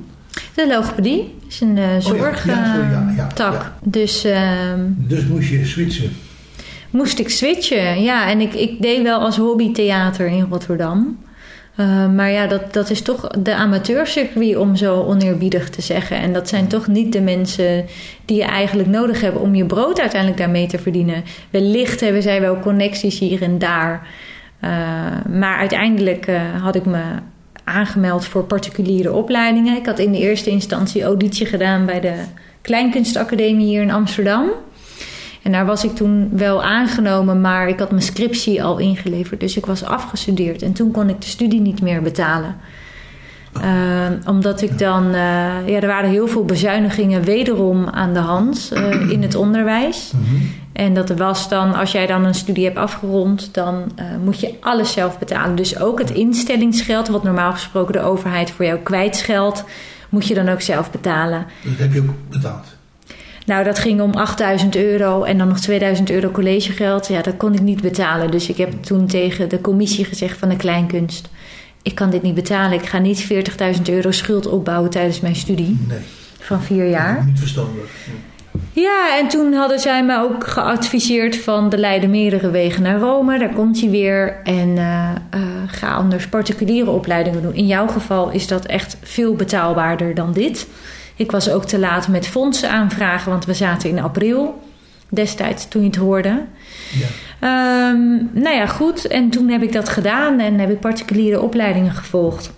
[0.55, 2.45] De logopedie is een zorgtak.
[2.45, 4.21] Oh ja, ja, ja, dus,
[4.97, 6.11] dus moest je switchen?
[6.89, 8.01] moest ik switchen.
[8.01, 11.17] Ja, en ik, ik deed wel als hobby theater in Rotterdam.
[11.79, 16.17] Uh, maar ja, dat, dat is toch de amateurcircuit om zo oneerbiedig te zeggen.
[16.17, 17.85] En dat zijn toch niet de mensen
[18.25, 21.23] die je eigenlijk nodig hebt om je brood uiteindelijk daarmee te verdienen.
[21.49, 24.07] Wellicht hebben zij wel connecties hier en daar.
[24.63, 24.69] Uh,
[25.39, 27.01] maar uiteindelijk uh, had ik me
[27.63, 29.77] aangemeld voor particuliere opleidingen.
[29.77, 32.13] Ik had in de eerste instantie auditie gedaan bij de
[32.61, 34.49] Kleinkunstacademie hier in Amsterdam.
[35.43, 39.39] En daar was ik toen wel aangenomen, maar ik had mijn scriptie al ingeleverd.
[39.39, 40.61] Dus ik was afgestudeerd.
[40.61, 42.55] En toen kon ik de studie niet meer betalen.
[43.57, 45.05] Uh, omdat ik dan...
[45.05, 45.13] Uh,
[45.67, 50.11] ja, er waren heel veel bezuinigingen wederom aan de hand uh, in het onderwijs.
[50.15, 50.51] Mm-hmm.
[50.79, 53.53] En dat was dan, als jij dan een studie hebt afgerond...
[53.53, 55.55] dan eh, moet je alles zelf betalen.
[55.55, 59.63] Dus ook het instellingsgeld, wat normaal gesproken de overheid voor jou kwijtscheldt...
[60.09, 61.45] moet je dan ook zelf betalen.
[61.63, 62.65] Dat heb je ook betaald?
[63.45, 67.07] Nou, dat ging om 8000 euro en dan nog 2000 euro collegegeld.
[67.07, 68.31] Ja, dat kon ik niet betalen.
[68.31, 71.29] Dus ik heb toen tegen de commissie gezegd van de kleinkunst...
[71.81, 72.79] ik kan dit niet betalen.
[72.79, 73.23] Ik ga niet
[73.77, 75.79] 40.000 euro schuld opbouwen tijdens mijn studie.
[75.87, 75.99] Nee.
[76.39, 77.15] Van vier jaar.
[77.15, 77.83] Ja, niet verstandig.
[78.71, 81.69] Ja, en toen hadden zij me ook geadviseerd van...
[81.69, 83.39] de leiden meerdere wegen naar Rome.
[83.39, 84.39] Daar komt hij weer.
[84.43, 87.53] En uh, uh, ga anders particuliere opleidingen doen.
[87.53, 90.67] In jouw geval is dat echt veel betaalbaarder dan dit...
[91.19, 94.61] Ik was ook te laat met fondsen aanvragen, want we zaten in april
[95.09, 96.45] destijds toen je het hoorde.
[96.99, 97.07] Ja.
[97.89, 99.07] Um, nou ja, goed.
[99.07, 102.51] En toen heb ik dat gedaan en heb ik particuliere opleidingen gevolgd.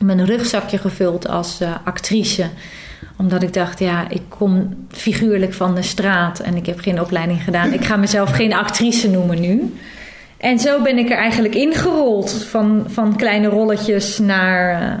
[0.00, 2.46] Mijn rugzakje gevuld als uh, actrice.
[3.16, 7.42] Omdat ik dacht, ja, ik kom figuurlijk van de straat en ik heb geen opleiding
[7.42, 7.72] gedaan.
[7.72, 9.74] Ik ga mezelf geen actrice noemen nu.
[10.36, 12.44] En zo ben ik er eigenlijk ingerold.
[12.48, 14.82] Van, van kleine rolletjes naar...
[14.82, 14.92] Uh,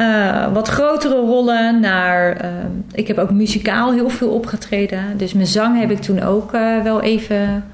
[0.00, 2.50] uh, wat grotere rollen naar.
[2.92, 5.00] Ik heb ook muzikaal heel veel opgetreden.
[5.16, 6.50] Dus mijn zang heb ik toen ook
[6.82, 7.64] wel even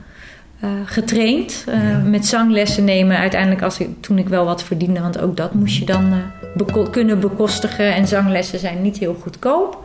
[0.85, 1.65] getraind.
[1.67, 1.99] Ja.
[1.99, 3.17] Met zanglessen nemen.
[3.17, 5.01] Uiteindelijk als ik, toen ik wel wat verdiende.
[5.01, 6.13] Want ook dat moest je dan
[6.55, 7.95] beko kunnen bekostigen.
[7.95, 9.79] En zanglessen zijn niet heel goedkoop.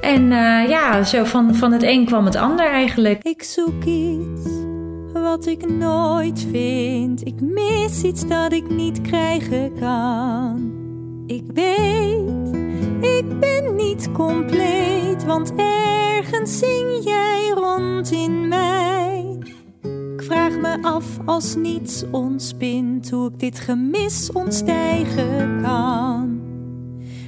[0.00, 0.28] En
[0.68, 3.22] ja, zo van, van het een kwam het ander eigenlijk.
[3.22, 4.64] Ik zoek iets
[5.12, 7.26] wat ik nooit vind.
[7.26, 10.72] Ik mis iets dat ik niet krijgen kan.
[11.26, 12.54] Ik weet,
[13.00, 19.38] ik ben niet compleet, want ergens zing jij rond in mij.
[20.26, 26.40] Vraag me af als niets ontspint, hoe ik dit gemis ontstijgen kan.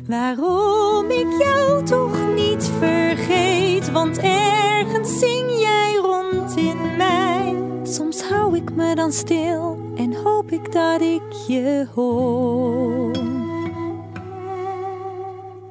[0.06, 7.54] Waarom ik jou toch niet vergeet, want ergens zing jij rond in mij.
[7.82, 13.16] Soms hou ik me dan stil en hoop ik dat ik je hoor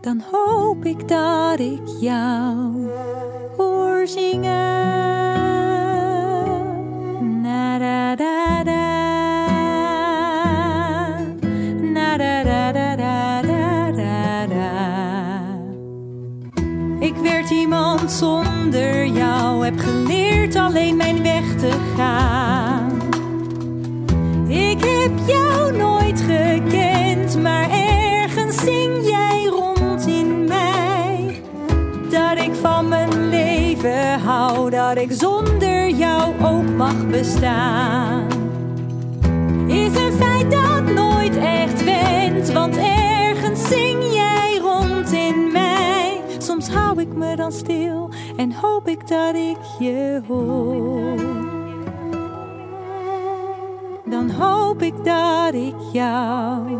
[0.07, 2.89] dan hoop ik dat ik jou
[3.57, 5.66] hoor zingen.
[16.99, 23.01] Ik werd iemand zonder jou, heb geleerd alleen mijn weg te gaan.
[24.47, 31.41] Ik heb jou nooit gekend, maar ergens zing jij rond in mij.
[32.09, 35.66] Dat ik van mijn leven hou, dat ik zonder
[36.41, 38.27] ook mag bestaan.
[39.67, 46.21] Is een feit dat nooit echt wendt, want ergens zing jij rond in mij.
[46.37, 51.45] Soms hou ik me dan stil en hoop ik dat ik je hoor
[54.09, 56.77] dan hoop ik dat ik jou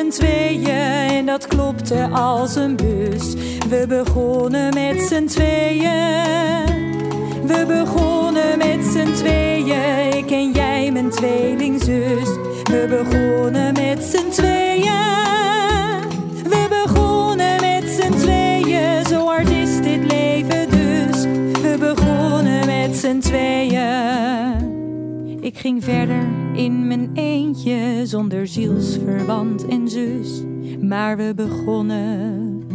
[0.00, 3.34] z'n tweeën en dat klopte als een bus.
[3.68, 6.68] We begonnen met z'n tweeën.
[7.46, 12.28] We begonnen met z'n tweeën, ik en jij, mijn tweelingzus.
[12.62, 15.08] We begonnen met z'n tweeën.
[16.42, 21.22] We begonnen met z'n tweeën, zo hard is dit leven dus.
[21.62, 24.68] We begonnen met z'n tweeën.
[25.40, 30.42] Ik ging verder in mijn eentje zonder zielsverwant en zus.
[30.80, 32.66] Maar we begonnen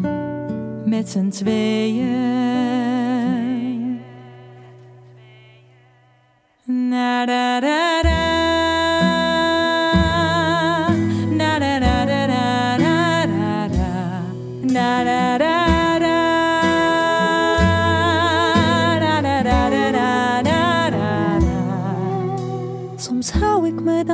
[0.85, 2.43] met z'n tweeën.
[6.65, 8.34] Na da da da.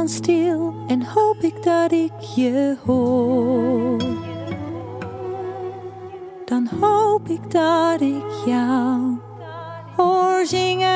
[0.02, 3.98] En hoop ik dat ik je hoor.
[6.46, 9.18] Dan hoop ik dat ik jou
[9.96, 10.90] hoor zingen.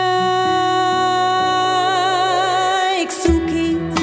[3.02, 4.00] Ik zoek iets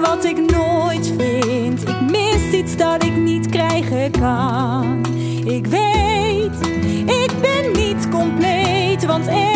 [0.00, 1.88] wat ik nooit vind.
[1.88, 5.06] Ik mis iets dat ik niet krijgen kan.
[5.44, 6.66] Ik weet,
[7.06, 9.55] ik ben niet compleet, want ergens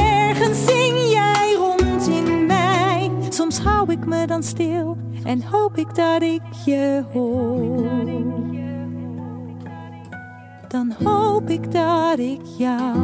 [4.26, 7.88] dan stil en hoop ik dat ik je hoor.
[10.68, 12.98] Dan hoop ik dat ik jou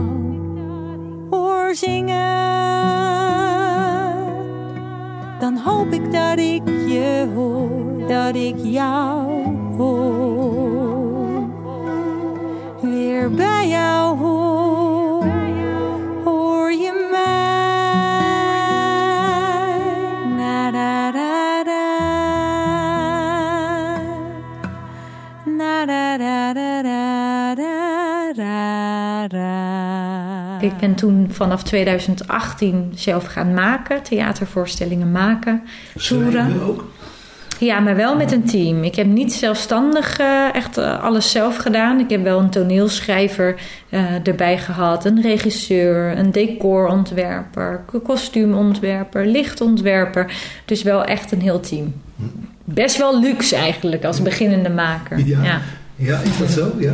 [1.31, 2.66] hoor zingen.
[5.38, 11.44] Dan hoop ik dat ik je hoor, dat ik jou hoor.
[12.81, 14.65] Weer bij jou hoor,
[30.66, 35.62] Ik ben toen vanaf 2018 zelf gaan maken, theatervoorstellingen maken,
[35.94, 36.62] toeren.
[36.62, 36.85] Ook.
[37.59, 38.83] Ja, maar wel met een team.
[38.83, 42.00] Ik heb niet zelfstandig eh, echt eh, alles zelf gedaan.
[42.00, 43.55] Ik heb wel een toneelschrijver
[43.88, 50.33] eh, erbij gehad, een regisseur, een decorontwerper, een kostuumontwerper, lichtontwerper.
[50.64, 51.94] Dus wel echt een heel team.
[52.64, 55.18] Best wel luxe eigenlijk als beginnende maker.
[55.26, 55.42] Ja.
[55.42, 55.61] ja.
[55.96, 56.72] Ja, is dat zo?
[56.79, 56.92] Ja.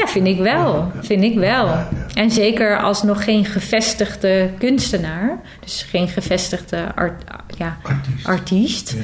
[0.00, 0.92] Ja, vind ik wel.
[1.00, 1.68] Vind ik wel.
[2.14, 7.22] En zeker als nog geen gevestigde kunstenaar, dus geen gevestigde art,
[7.58, 8.26] ja, Artiest.
[8.26, 8.94] artiest,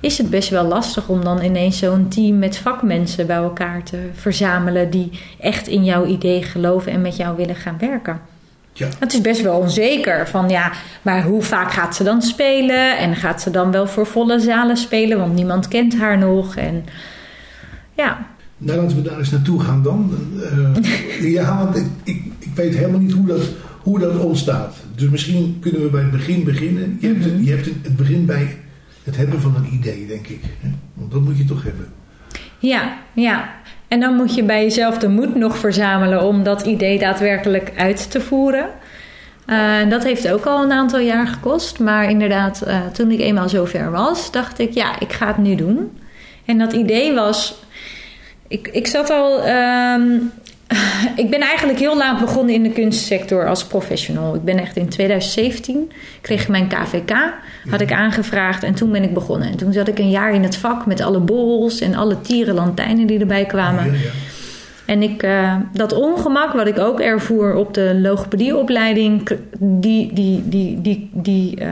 [0.00, 4.10] is het best wel lastig om dan ineens zo'n team met vakmensen bij elkaar te
[4.12, 8.20] verzamelen die echt in jouw idee geloven en met jou willen gaan werken.
[8.72, 8.88] Ja.
[8.98, 12.98] Het is best wel onzeker van ja, maar hoe vaak gaat ze dan spelen?
[12.98, 15.18] En gaat ze dan wel voor volle zalen spelen?
[15.18, 16.56] Want niemand kent haar nog.
[16.56, 16.84] En
[17.94, 18.26] ja,
[18.58, 20.10] Nou, laten we daar eens naartoe gaan dan.
[20.42, 23.42] Eh, ja, want ik, ik, ik weet helemaal niet hoe dat,
[23.82, 24.76] hoe dat ontstaat.
[24.94, 26.98] Dus misschien kunnen we bij het begin beginnen.
[27.00, 28.56] Je hebt, het, je hebt het, begin bij
[29.04, 30.40] het hebben van een idee, denk ik.
[30.94, 31.86] Want dat moet je toch hebben.
[32.58, 33.54] Ja, ja.
[33.88, 38.10] En dan moet je bij jezelf de moed nog verzamelen om dat idee daadwerkelijk uit
[38.10, 38.68] te voeren.
[39.46, 41.78] Eh, dat heeft ook al een aantal jaar gekost.
[41.78, 45.54] Maar inderdaad, eh, toen ik eenmaal zover was, dacht ik, ja, ik ga het nu
[45.54, 45.98] doen.
[46.44, 47.66] En dat idee was.
[48.48, 49.42] Ik, ik zat al.
[49.42, 50.10] ehm,
[51.22, 54.34] ik ben eigenlijk heel laat begonnen in de kunstsector als professional.
[54.34, 57.12] Ik ben echt in 2017, kreeg ik mijn KVK,
[57.70, 59.48] had ik aangevraagd en toen ben ik begonnen.
[59.48, 63.06] En toen zat ik een jaar in het vak met alle borrels en alle tierenlantijnen
[63.06, 63.84] die erbij kwamen.
[63.84, 64.10] Ja, ja.
[64.86, 70.80] En ik, eh, dat ongemak wat ik ook ervoer op de logopedieopleiding, die, die, die,
[70.80, 71.70] die, die, eh,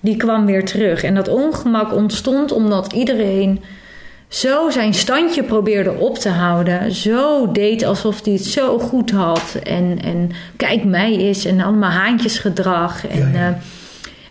[0.00, 1.02] die kwam weer terug.
[1.02, 3.60] En dat ongemak ontstond omdat iedereen
[4.34, 6.92] zo zijn standje probeerde op te houden.
[6.92, 9.56] Zo deed alsof hij het zo goed had.
[9.62, 13.06] En, en kijk mij is en allemaal haantjesgedrag.
[13.06, 13.48] En, Ja, ja.
[13.48, 13.54] eh,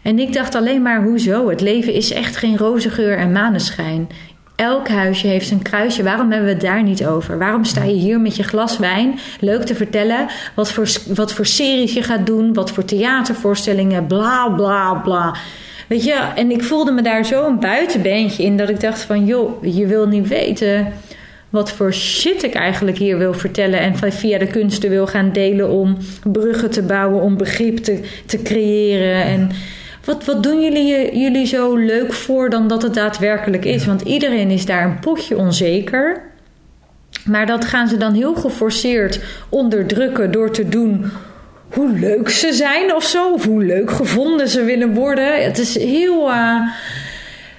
[0.02, 1.50] en ik dacht alleen maar, hoezo?
[1.50, 4.10] Het leven is echt geen roze geur en maneschijn.
[4.56, 6.04] Elk huisje heeft een kruisje.
[6.04, 7.38] Waarom hebben we het daar niet over?
[7.38, 11.46] Waarom sta je hier met je glas wijn leuk te vertellen wat voor, wat voor
[11.46, 15.36] series je gaat doen, wat voor theatervoorstellingen, bla bla bla.
[15.88, 19.26] Weet je, en ik voelde me daar zo een buitenbeentje in dat ik dacht van,
[19.26, 20.94] joh, je wil niet weten
[21.54, 25.70] wat voor shit ik eigenlijk hier wil vertellen en via de kunsten wil gaan delen
[25.70, 25.98] om
[26.32, 29.24] bruggen te bouwen, om begrip te, te creëren.
[29.24, 29.50] En
[30.06, 33.86] wat, wat doen jullie jullie zo leuk voor dan dat het daadwerkelijk is?
[33.86, 36.22] Want iedereen is daar een potje onzeker.
[37.26, 39.20] Maar dat gaan ze dan heel geforceerd
[39.50, 41.06] onderdrukken door te doen
[41.74, 43.32] hoe leuk ze zijn of zo.
[43.32, 45.44] Of hoe leuk gevonden ze willen worden.
[45.44, 46.32] Het is heel.
[46.32, 46.62] eh,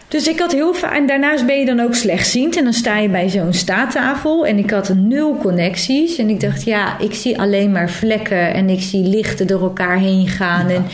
[0.08, 0.94] dus ik had heel vaak.
[0.96, 2.56] En daarnaast ben je dan ook slechtziend.
[2.56, 4.46] En dan sta je bij zo'n staattafel.
[4.46, 6.16] En ik had nul connecties.
[6.18, 8.54] En ik dacht, ja, ik zie alleen maar vlekken.
[8.54, 10.68] En ik zie lichten door elkaar heen gaan.
[10.68, 10.86] En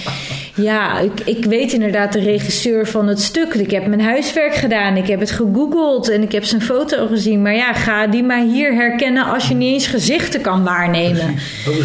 [0.55, 3.55] ja, ik, ik weet inderdaad de regisseur van het stuk.
[3.55, 4.97] Ik heb mijn huiswerk gedaan.
[4.97, 6.09] Ik heb het gegoogeld.
[6.09, 7.43] En ik heb zijn foto gezien.
[7.43, 11.35] Maar ja, ga die maar hier herkennen als je niet eens gezichten kan waarnemen.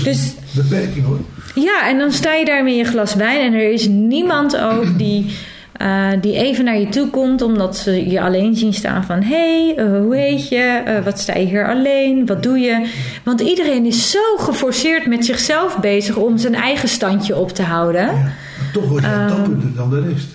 [0.04, 1.20] Dus beperking hoor.
[1.56, 4.98] Ja, en dan sta je daar met je glas wijn en er is niemand ook
[4.98, 5.36] die,
[5.72, 9.66] eh, die even naar je toe komt omdat ze je alleen zien staan van hé,
[9.66, 10.82] hey, eh, hoe heet je?
[10.86, 12.26] Eh, wat sta je hier alleen?
[12.26, 12.88] Wat doe je?
[13.24, 18.02] Want iedereen is zo geforceerd met zichzelf bezig om zijn eigen standje op te houden.
[18.06, 18.32] Ja,
[18.74, 20.28] toch word je Ehm, dan de rest.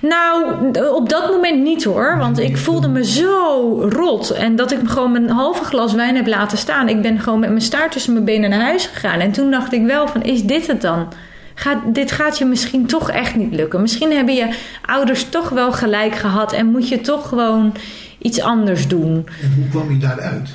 [0.00, 0.54] Nou,
[0.94, 2.18] op dat moment niet hoor.
[2.18, 4.30] Want ik voelde me zo rot.
[4.30, 6.88] En dat ik gewoon mijn halve glas wijn heb laten staan.
[6.88, 9.20] Ik ben gewoon met mijn staart tussen mijn benen naar huis gegaan.
[9.20, 11.08] En toen dacht ik wel van, is dit het dan?
[11.54, 13.80] Gaat, dit gaat je misschien toch echt niet lukken.
[13.80, 14.54] Misschien hebben je
[14.86, 16.52] ouders toch wel gelijk gehad.
[16.52, 17.74] En moet je toch gewoon
[18.18, 19.26] iets anders doen.
[19.42, 20.50] En hoe kwam je daaruit?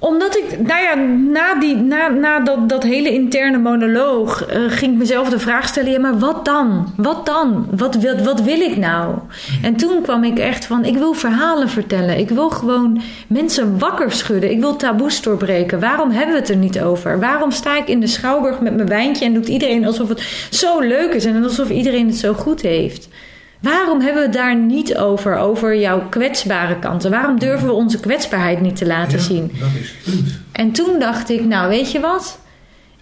[0.00, 0.94] Omdat ik, nou ja,
[1.32, 5.68] na, die, na, na dat, dat hele interne monoloog eh, ging ik mezelf de vraag
[5.68, 6.92] stellen: ja, maar wat dan?
[6.96, 7.66] Wat dan?
[7.70, 9.14] Wat, wat, wat wil ik nou?
[9.62, 12.18] En toen kwam ik echt van: ik wil verhalen vertellen.
[12.18, 14.50] Ik wil gewoon mensen wakker schudden.
[14.50, 15.80] Ik wil taboes doorbreken.
[15.80, 17.20] Waarom hebben we het er niet over?
[17.20, 20.80] Waarom sta ik in de schouwburg met mijn wijntje en doet iedereen alsof het zo
[20.80, 23.08] leuk is en alsof iedereen het zo goed heeft?
[23.60, 27.10] Waarom hebben we het daar niet over, over jouw kwetsbare kanten?
[27.10, 29.52] Waarom durven we onze kwetsbaarheid niet te laten Ja, zien?
[29.60, 30.38] Dat is het punt.
[30.52, 32.38] En toen dacht ik, nou weet je wat?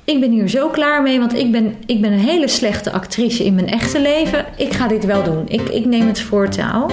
[0.05, 3.45] Ik ben hier zo klaar mee, want ik ben, ik ben een hele slechte actrice
[3.45, 4.45] in mijn echte leven.
[4.57, 5.49] Ik ga dit wel doen.
[5.49, 6.91] Ik, ik neem het voortouw.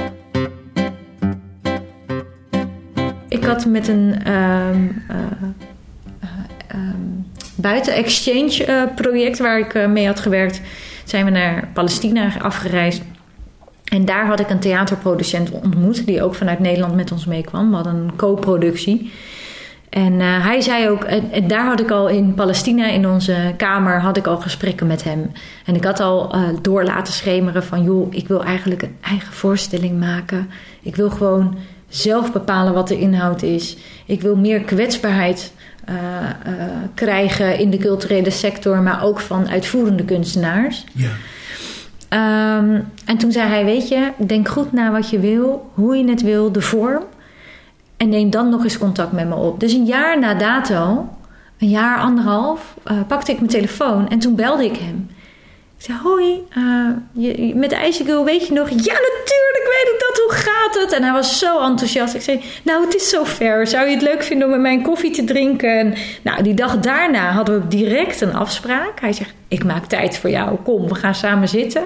[3.27, 5.17] Ik had met een ehm, eh,
[6.19, 6.29] eh,
[6.67, 7.01] ehm,
[7.55, 10.61] buiten-exchange eh, project waar ik mee had gewerkt,
[11.03, 13.01] zijn we naar Palestina afgereisd.
[13.85, 17.69] En daar had ik een theaterproducent ontmoet, die ook vanuit Nederland met ons meekwam.
[17.69, 19.11] We hadden een co-productie.
[19.89, 23.99] En eh, hij zei ook, en, daar had ik al in Palestina, in onze kamer,
[24.01, 25.31] had ik al gesprekken met hem.
[25.65, 29.33] En ik had al eh, door laten schemeren van, joh, ik wil eigenlijk een eigen
[29.33, 30.49] voorstelling maken.
[30.81, 31.57] Ik wil gewoon
[31.87, 33.77] zelf bepalen wat de inhoud is.
[34.05, 35.53] Ik wil meer kwetsbaarheid
[35.85, 35.95] eh,
[36.93, 40.83] krijgen in de culturele sector, maar ook van uitvoerende kunstenaars.
[40.91, 41.11] Ja.
[42.15, 46.09] Ehm, en toen zei hij: Weet je, denk goed na wat je wil, hoe je
[46.09, 47.03] het wil, de vorm.
[47.97, 49.59] En neem dan nog eens contact met me op.
[49.59, 51.09] Dus een jaar na dato,
[51.57, 55.09] een jaar, anderhalf, eh, pakte ik mijn telefoon en toen belde ik hem.
[55.85, 58.69] Zei: Hoi, eh, je, met de weet je nog?
[58.69, 60.21] Ja, natuurlijk weet ik dat.
[60.25, 60.93] Hoe gaat het?
[60.93, 62.13] En hij was zo enthousiast.
[62.13, 63.67] Ik zei: Nou, het is zover.
[63.67, 65.79] Zou je het leuk vinden om met mij een koffie te drinken?
[65.79, 68.99] En, nou, die dag daarna hadden we direct een afspraak.
[68.99, 70.57] Hij zegt: Ik maak tijd voor jou.
[70.63, 71.83] Kom, we gaan samen zitten.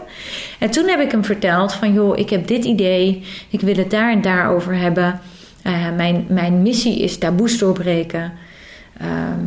[0.60, 3.24] En toen heb ik hem verteld: van joh, ik heb dit idee.
[3.50, 5.20] Ik wil het daar en daar over hebben.
[5.64, 8.34] Eh, mijn, mijn missie is taboes doorbreken.
[8.98, 9.46] Ehm,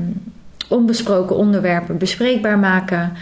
[0.69, 3.13] onbesproken onderwerpen bespreekbaar maken.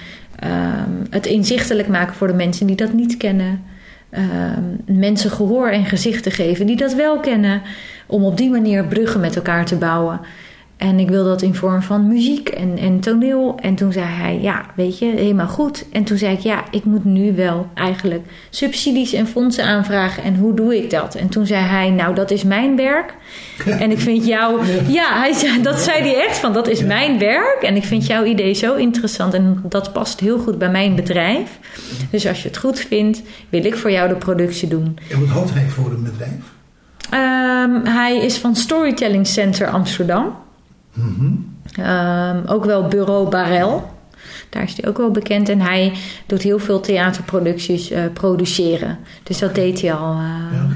[0.40, 3.62] Ehm, het inzichtelijk maken voor de mensen die dat niet kennen.
[4.10, 7.62] Ehm, mensen gehoor en gezicht te geven die dat wel kennen.
[8.06, 10.20] Om op die manier bruggen met elkaar te bouwen.
[10.80, 13.58] En ik wil dat in vorm van muziek en, en toneel.
[13.62, 15.84] En toen zei hij, ja, weet je, helemaal goed.
[15.92, 20.22] En toen zei ik, ja, ik moet nu wel eigenlijk subsidies en fondsen aanvragen.
[20.22, 21.14] En hoe doe ik dat?
[21.14, 23.14] En toen zei hij, nou, dat is mijn werk.
[23.80, 27.18] En ik vind jou, ja, hij zei, dat zei hij echt van, dat is mijn
[27.18, 27.58] werk.
[27.62, 31.58] En ik vind jouw idee zo interessant en dat past heel goed bij mijn bedrijf.
[32.10, 34.98] Dus als je het goed vindt, wil ik voor jou de productie doen.
[35.10, 36.42] En wat had hij voor een bedrijf?
[37.10, 40.48] Ehm, hij is van Storytelling Center Amsterdam.
[41.76, 43.90] Ehm, ook wel Bureau Barel.
[44.48, 45.48] Daar is hij ook wel bekend.
[45.48, 45.92] En hij
[46.26, 48.98] doet heel veel theaterproducties eh, produceren.
[49.22, 50.12] Dus dat deed hij al.
[50.12, 50.18] eh,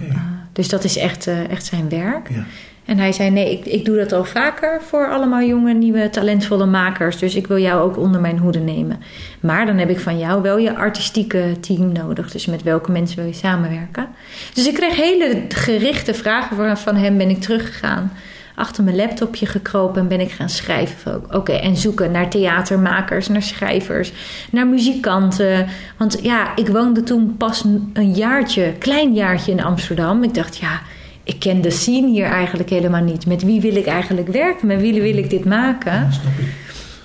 [0.08, 0.20] Ja, eh,
[0.52, 2.28] dus dat is echt, echt zijn werk.
[2.30, 2.44] Ja.
[2.84, 6.66] En hij zei: Nee, ik, ik doe dat al vaker voor allemaal jonge, nieuwe, talentvolle
[6.66, 7.18] makers.
[7.18, 9.00] Dus ik wil jou ook onder mijn hoede nemen.
[9.40, 12.30] Maar dan heb ik van jou wel je artistieke team nodig.
[12.30, 14.06] Dus met welke mensen wil je samenwerken?
[14.54, 17.16] Dus ik kreeg hele gerichte vragen van hem.
[17.18, 18.12] Ben ik teruggegaan,
[18.55, 21.24] achter mijn laptopje gekropen en ben ik gaan schrijven.
[21.30, 24.12] Oké, en zoeken naar theatermakers, naar schrijvers,
[24.50, 25.66] naar muzikanten.
[25.96, 30.22] Want ja, ik woonde toen pas een jaartje, klein jaartje in Amsterdam.
[30.22, 30.80] Ik dacht, ja
[31.24, 33.26] ik ken de scene hier eigenlijk helemaal niet.
[33.26, 34.66] Met wie wil ik eigenlijk werken?
[34.66, 35.92] Met wie wil ik dit maken?
[35.92, 36.09] Ja.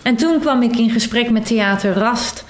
[0.04, 2.45] En toen kwam ik in gesprek met Theater Rast.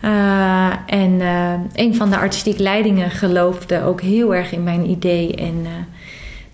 [0.00, 5.34] Eh, en eh, een van de artistiek leidingen geloofde ook heel erg in mijn idee.
[5.34, 5.70] En eh,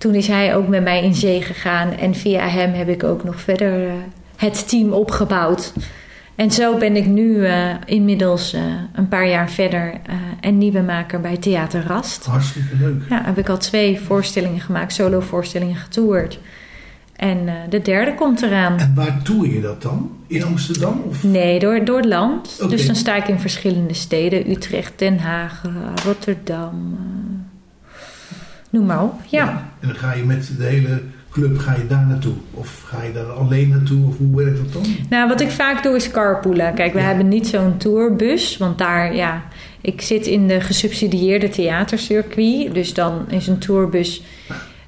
[0.03, 1.93] toen is hij ook met mij in zee gegaan.
[1.93, 3.93] En via hem heb ik ook nog verder eh,
[4.37, 5.73] het team opgebouwd.
[6.35, 10.01] En zo ben ik nu eh, inmiddels eh, een paar jaar verder
[10.41, 12.25] en nieuwe maker bij Theater Rast.
[12.25, 13.03] Hartstikke leuk.
[13.09, 16.39] Ja, heb ik al twee voorstellingen gemaakt, solo-voorstellingen getoerd.
[17.17, 17.39] En
[17.69, 18.79] de derde komt eraan.
[18.79, 20.11] En waar doe je dat dan?
[20.27, 21.03] In Amsterdam?
[21.09, 21.23] Of?
[21.23, 22.69] Nee, door, door het land.
[22.71, 24.51] Dus dan sta ik in verschillende steden.
[24.51, 25.63] Utrecht, Den Haag,
[26.05, 26.99] Rotterdam.
[28.73, 29.15] Noem maar op.
[29.29, 29.49] Ja.
[29.81, 32.35] En dan ga je met de hele club ga je daar naartoe?
[32.51, 34.07] Of ga je daar alleen naartoe?
[34.09, 34.83] Of hoe werkt dat dan?
[35.11, 36.75] Nou, wat ik vaak doe is carpoolen.
[36.75, 37.05] Kijk, we Ja.
[37.07, 39.43] hebben niet zo'n tourbus, want daar, ja,
[39.81, 42.75] ik zit in de gesubsidieerde theatercircuit.
[42.75, 44.23] Dus dan is een tourbus.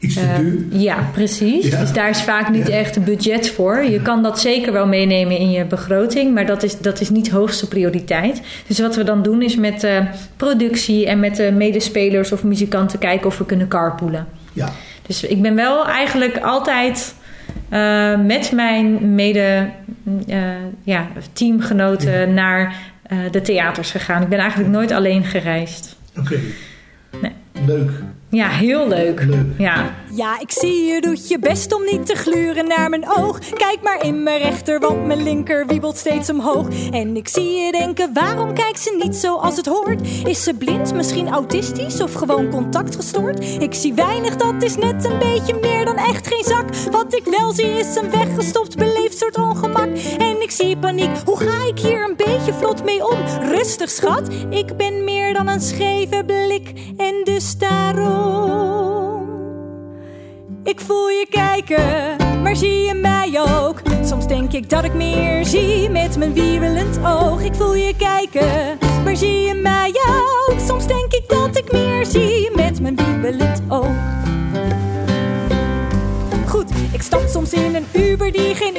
[0.05, 1.67] Iets te eh, ja, precies.
[1.67, 1.81] Ja.
[1.81, 2.75] Dus daar is vaak niet Ja.
[2.75, 3.85] echt een budget voor.
[3.85, 7.31] Je kan dat zeker wel meenemen in je begroting, maar dat is, dat is niet
[7.31, 8.41] hoogste prioriteit.
[8.67, 9.99] Dus wat we dan doen is met eh,
[10.37, 14.27] productie en met de medespelers of muzikanten kijken of we kunnen carpoolen.
[14.53, 14.73] Ja.
[15.07, 17.15] Dus ik ben wel eigenlijk altijd
[17.69, 19.71] eh, met mijn mede
[20.27, 20.39] eh,
[20.83, 24.23] ja, teamgenoten naar eh, de theaters gegaan.
[24.23, 25.97] Ik ben eigenlijk nooit alleen gereisd.
[26.19, 26.39] Oké.
[27.23, 27.33] Nee.
[27.67, 27.91] Leuk.
[28.35, 29.25] Ja, heel leuk.
[29.25, 29.45] Leuk.
[29.59, 29.91] Ja.
[30.17, 33.39] Ja, ik zie je doet je best om niet te gluren naar mijn oog.
[33.39, 36.67] Kijk maar in mijn rechter, want mijn linker wiebelt steeds omhoog.
[36.91, 40.01] En ik zie je denken, waarom kijkt ze niet zoals het hoort?
[40.27, 43.45] Is ze blind, misschien autistisch of gewoon contactgestoord?
[43.63, 46.77] Ik zie weinig, dat is net een beetje meer dan echt geen zak.
[46.91, 49.89] Wat ik wel zie is een weggestopt beleefd soort ongemak.
[50.19, 53.19] En ik zie paniek, hoe ga ik hier een beetje vlot mee om?
[53.41, 56.73] Rustig schat, ik ben meer dan een scheve blik.
[56.97, 59.14] En dus daarom...
[60.65, 63.83] Ik voel je kijken, maar zie je mij ook?
[64.05, 67.43] Soms denk ik dat ik meer zie met mijn wiebelend oog.
[67.43, 70.59] Ik voel je kijken, maar zie je mij ook?
[70.67, 73.95] Soms denk ik dat ik meer zie met mijn wiebelend oog.
[76.47, 78.77] Goed, ik stap soms in een Uber die geen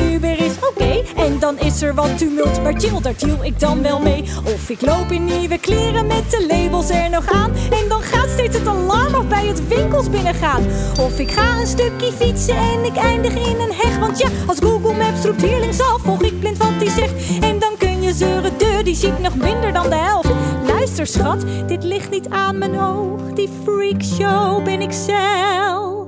[1.46, 4.24] dan is er wat tumult, maar chill, daar ik dan wel mee.
[4.54, 7.52] Of ik loop in nieuwe kleren met de labels er nog aan.
[7.72, 10.64] En dan gaat steeds het alarm af bij het winkels binnengaan.
[11.00, 13.98] Of ik ga een stukje fietsen en ik eindig in een heg.
[14.00, 17.40] Want ja, als Google Maps roept hier linksaf, volg ik blind wat die zegt.
[17.42, 20.30] En dan kun je zeuren, de, die ziet nog minder dan de helft.
[20.68, 23.34] Luister schat, dit ligt niet aan mijn oog.
[23.34, 26.08] Die freakshow ben ik zelf.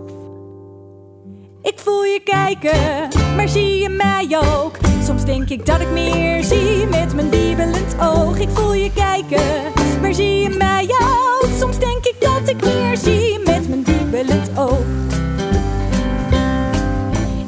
[1.62, 4.87] Ik voel je kijken, maar zie je mij ook?
[5.08, 8.38] Soms denk ik dat ik meer zie met mijn wiebelend oog.
[8.38, 11.50] Ik voel je kijken, maar zie je mij ook?
[11.60, 14.80] Soms denk ik dat ik meer zie met mijn wiebelend oog.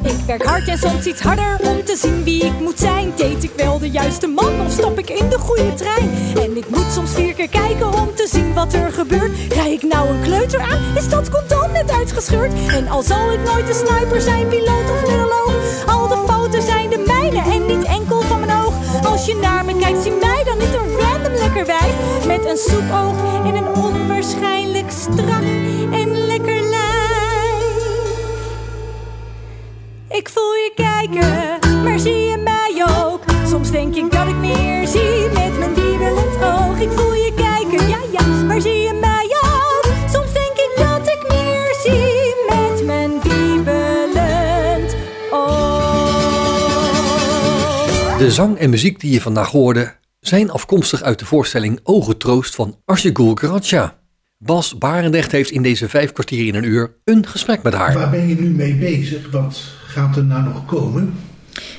[0.04, 3.10] Ik werk hard en soms iets harder om te zien wie ik moet zijn.
[3.10, 6.10] Date ik wel de juiste man of stap ik in de goede trein?
[6.38, 9.54] En ik moet soms vier keer kijken om te zien wat er gebeurt.
[9.54, 10.98] Rij ik nou een kleuter aan?
[10.98, 12.54] Is dat condoom net uitgescheurd?
[12.68, 15.54] En al zal ik nooit een sniper zijn, piloot of neuroloog.
[15.86, 16.79] Al de fouten zijn
[17.70, 18.74] niet enkel van mijn oog.
[19.06, 22.26] Als je naar me kijkt, zie mij dan niet een random lekker wijf.
[22.28, 25.44] Met een soepoog en een onwaarschijnlijk strak
[25.92, 26.88] en lekker lijf.
[30.10, 33.20] Ik voel je kijken, maar zie je mij ook?
[33.48, 36.39] Soms denk ik dat ik meer zie met mijn wiebelend
[48.20, 52.76] De zang en muziek die je vandaag hoorde zijn afkomstig uit de voorstelling Ogentroost van
[52.86, 53.98] Archegul Karatja.
[54.38, 57.94] Bas Barendrecht heeft in deze vijf kwartier in een uur een gesprek met haar.
[57.94, 59.32] Waar ben je nu mee bezig?
[59.32, 61.14] Wat gaat er nou nog komen?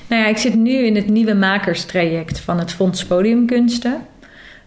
[0.08, 4.00] Nou ja, ik zit nu in het nieuwe makerstraject van het Fonds Podiumkunsten.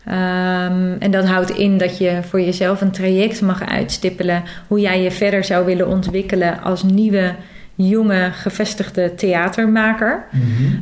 [0.05, 5.01] Ehm, en dat houdt in dat je voor jezelf een traject mag uitstippelen hoe jij
[5.01, 7.35] je verder zou willen ontwikkelen als nieuwe,
[7.75, 10.25] jonge, gevestigde theatermaker.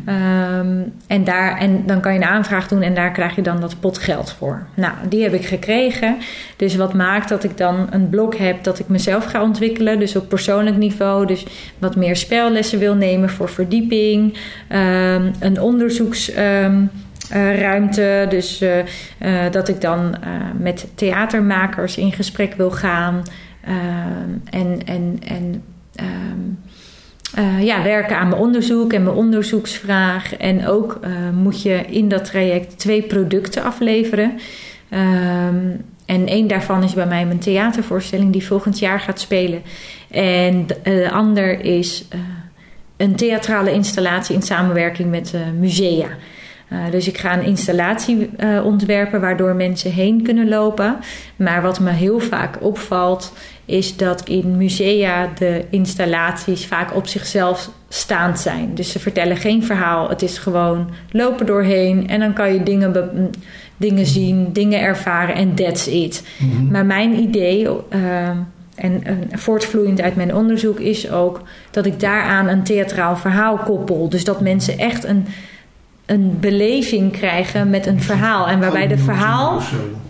[0.05, 3.61] Ehm, en, daar, en dan kan je een aanvraag doen en daar krijg je dan
[3.61, 4.65] dat pot geld voor.
[4.73, 6.17] Nou, die heb ik gekregen.
[6.55, 9.99] Dus wat maakt dat ik dan een blok heb dat ik mezelf ga ontwikkelen.
[9.99, 11.25] Dus op persoonlijk niveau.
[11.25, 11.45] Dus
[11.77, 14.37] wat meer spellessen wil nemen voor verdieping.
[14.67, 18.25] Ehm, een onderzoeksruimte.
[18.29, 18.79] dus eh,
[19.17, 23.23] eh, dat ik dan eh, met theatermakers in gesprek wil gaan.
[23.61, 25.63] Ehm, en en, en
[25.95, 26.70] ehm,
[27.36, 30.36] eh, ja, werken aan mijn onderzoek en mijn onderzoeksvraag.
[30.36, 34.39] En ook eh, moet je in dat traject twee producten afleveren.
[34.89, 35.55] Ehm,
[36.05, 39.61] en één daarvan is bij mij mijn theatervoorstelling die volgend jaar gaat spelen.
[40.09, 42.07] En de eh, ander is
[42.97, 46.07] een theatrale installatie in samenwerking met musea.
[46.74, 50.97] Uh, dus ik ga een installatie uh, ontwerpen waardoor mensen heen kunnen lopen.
[51.36, 53.34] Maar wat me heel vaak opvalt,
[53.65, 58.76] is dat in musea de installaties vaak op zichzelf staand zijn.
[58.76, 60.09] Dus ze vertellen geen verhaal.
[60.09, 63.32] Het is gewoon lopen doorheen en dan kan je dingen,
[63.78, 66.24] dingen zien, dingen ervaren en that's it.
[66.38, 66.72] Mm-hmm.
[66.72, 67.67] Maar mijn idee.
[67.95, 68.30] Uh,
[68.76, 71.41] en voortvloeiend uit mijn onderzoek is ook
[71.72, 74.09] dat ik daaraan een theatraal verhaal koppel.
[74.09, 75.26] Dus dat mensen echt een,
[76.12, 78.47] een beleving krijgen met een verhaal.
[78.47, 79.62] En waarbij de verhaal.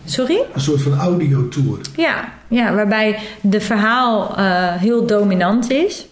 [0.06, 0.42] Sorry?
[0.54, 1.80] Een soort van audiotour.
[1.96, 6.06] Ja, ja waarbij de verhaal uh, heel dominant is.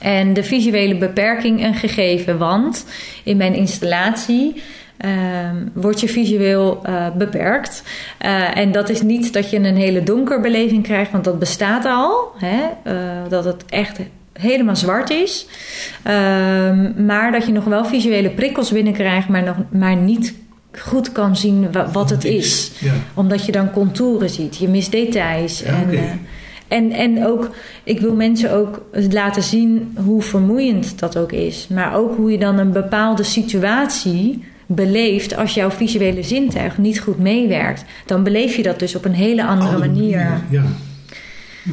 [0.00, 2.86] En de visuele beperking een gegeven, want
[3.24, 4.62] in mijn installatie
[4.96, 7.82] ehm word je visueel eh, beperkt.
[8.18, 11.84] Eh, en dat is niet dat je een hele donker beleving krijgt, want dat bestaat
[11.84, 12.32] al.
[12.36, 12.60] Hè?
[12.82, 12.94] Eh,
[13.28, 13.98] dat het echt
[14.38, 15.46] helemaal zwart is.
[16.02, 20.34] Ehm, maar dat je nog wel visuele prikkels binnenkrijgt, maar, nog, maar niet
[20.78, 22.72] goed kan zien wa- wat het is.
[22.78, 22.92] Ja.
[23.14, 25.60] Omdat je dan contouren ziet, je mist details.
[25.60, 26.02] Ja, en, eh,
[26.68, 27.50] en, en ook,
[27.84, 31.66] ik wil mensen ook laten zien hoe vermoeiend dat ook is.
[31.70, 37.18] Maar ook hoe je dan een bepaalde situatie beleeft als jouw visuele zintuig niet goed
[37.18, 37.84] meewerkt.
[38.06, 40.18] Dan beleef je dat dus op een hele andere Andere manier.
[40.50, 40.62] Ja.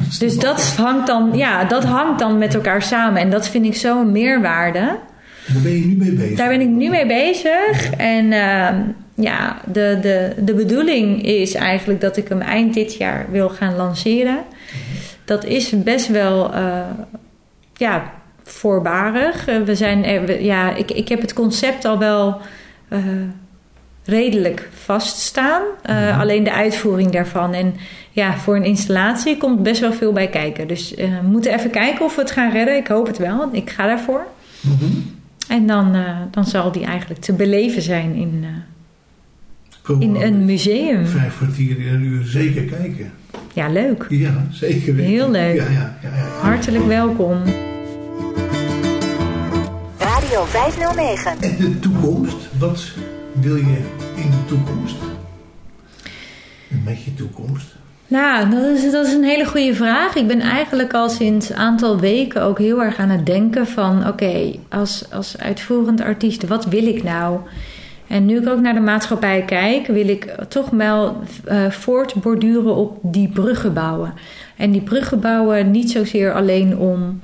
[0.18, 3.20] Dus dat hangt, dan, ja, dat hangt dan met elkaar samen.
[3.20, 4.78] En dat vind ik zo'n meerwaarde.
[5.46, 6.36] En daar ben je nu mee bezig.
[6.36, 7.90] Daar ben ik nu mee bezig.
[7.96, 8.76] En ehm,
[9.14, 13.76] ja, de, de, de bedoeling is eigenlijk dat ik hem eind dit jaar wil gaan
[13.76, 14.38] lanceren.
[15.24, 16.80] Dat is best wel eh,
[17.74, 18.12] ja,
[18.44, 19.48] voorbarig.
[19.48, 22.40] Eh, we zijn, we- ja, ik, ik heb het concept al wel
[22.88, 22.98] eh,
[24.06, 25.62] redelijk vaststaan.
[25.82, 27.52] Eh, Alleen de uitvoering daarvan.
[27.52, 27.74] En
[28.10, 30.68] ja, voor een installatie komt best wel veel bij kijken.
[30.68, 32.76] Dus eh, we moeten even kijken of we het gaan redden.
[32.76, 33.48] Ik hoop het wel.
[33.52, 34.26] Ik ga daarvoor.
[34.60, 34.84] Mhm.
[35.48, 38.44] En dan, eh, dan zal die eigenlijk te beleven zijn in,
[39.88, 41.06] eh, in een museum.
[41.06, 43.12] Vijf kwartier in een uur zeker kijken.
[43.52, 44.06] Ja, leuk.
[44.08, 45.10] Ja, zeker weten.
[45.10, 45.56] Heel leuk.
[45.56, 46.28] Ja, ja, ja, ja.
[46.40, 47.42] Hartelijk welkom.
[49.98, 51.32] Radio 509.
[51.40, 52.36] En de toekomst?
[52.58, 52.92] Wat
[53.40, 53.78] wil je
[54.14, 54.96] in de toekomst?
[56.84, 57.74] Met je toekomst?
[58.08, 60.14] Nou, dat is, dat is een hele goede vraag.
[60.14, 64.08] Ik ben eigenlijk al sinds een aantal weken ook heel erg aan het denken van...
[64.08, 67.38] oké, als, als uitvoerend artiest, wat wil ik nou?
[68.06, 69.86] En nu ik ook naar de maatschappij kijk...
[69.86, 74.14] wil ik toch wel eh, voortborduren op die bruggen bouwen.
[74.56, 77.20] En die bruggen bouwen niet zozeer alleen om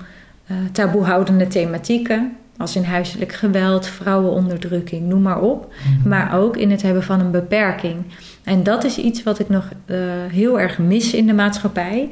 [0.46, 2.36] eh taboehoudende thematieken...
[2.56, 5.72] als in huiselijk geweld, vrouwenonderdrukking, noem maar op...
[6.04, 8.04] maar ook in het hebben van een beperking...
[8.44, 9.98] En dat is iets wat ik nog eh,
[10.30, 12.08] heel erg mis in de maatschappij.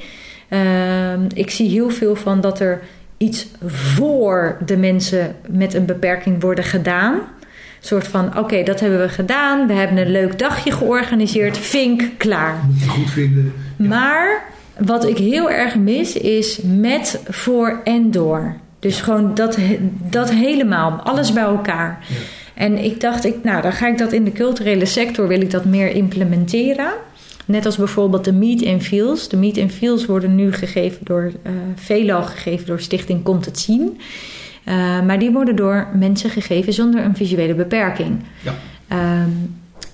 [0.48, 2.82] Ehm, ik zie heel veel van dat er
[3.16, 7.14] iets voor de mensen met een beperking worden gedaan.
[7.14, 9.66] Een soort van: oké, dat hebben we gedaan.
[9.66, 11.58] We hebben een leuk dagje georganiseerd.
[11.58, 12.64] Vink, klaar.
[12.66, 13.52] Moet je goed vinden.
[13.76, 14.44] Maar
[14.78, 18.56] wat ik heel erg mis is met, voor en door.
[18.80, 19.58] Dus gewoon dat,
[20.10, 22.04] dat helemaal, alles bij elkaar.
[22.08, 22.14] Ja.
[22.54, 25.50] En ik dacht, ik, nou, dan ga ik dat in de culturele sector, wil ik
[25.50, 26.92] dat meer implementeren.
[27.44, 29.28] Net als bijvoorbeeld de Meet and Feels.
[29.28, 33.58] De Meet and Feels worden nu gegeven door, eh veelal gegeven door Stichting Komt het
[33.58, 34.00] Zien.
[34.64, 38.18] Eh, maar die worden door mensen gegeven zonder een visuele beperking.
[38.42, 38.54] Ja.
[38.88, 39.30] Ehm,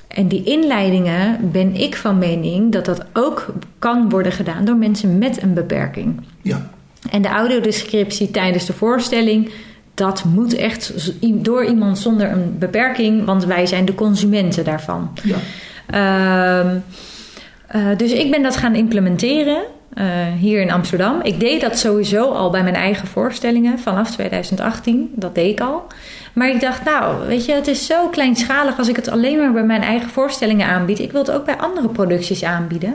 [0.09, 5.19] en die inleidingen ben ik van mening dat dat ook kan worden gedaan door mensen
[5.19, 6.21] met een beperking.
[6.43, 6.71] Ja.
[7.11, 9.51] En de audiodescriptie tijdens de voorstelling,
[9.95, 15.11] dat moet echt door iemand zonder een beperking, want wij zijn de consumenten daarvan.
[15.23, 15.37] Ja.
[15.87, 16.77] Ehm,
[17.67, 19.63] eh, dus ik ben dat gaan implementeren
[19.95, 20.05] eh,
[20.39, 21.21] hier in Amsterdam.
[21.23, 25.11] Ik deed dat sowieso al bij mijn eigen voorstellingen vanaf 2018.
[25.15, 25.87] Dat deed ik al.
[26.33, 29.53] Maar ik dacht, nou, weet je, het is zo kleinschalig als ik het alleen maar
[29.53, 30.99] bij mijn eigen voorstellingen aanbied.
[30.99, 32.95] Ik wil het ook bij andere producties aanbieden.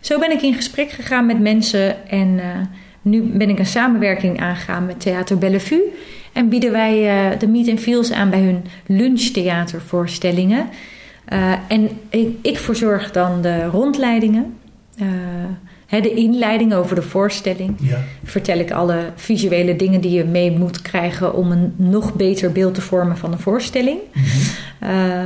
[0.00, 2.46] Zo ben ik in gesprek gegaan met mensen en eh,
[3.08, 5.82] nu ben ik een samenwerking aangegaan met Theater Bellevue.
[6.32, 10.68] En bieden wij eh, de Meet and Feels aan bij hun lunchtheatervoorstellingen.
[11.28, 14.54] Eh, en ik, ik verzorg dan de rondleidingen,
[14.98, 15.06] eh,
[15.86, 17.74] hè, de inleiding over de voorstelling.
[17.80, 18.02] Ja.
[18.24, 22.74] Vertel ik alle visuele dingen die je mee moet krijgen om een nog beter beeld
[22.74, 23.98] te vormen van de voorstelling.
[24.78, 25.24] Eh,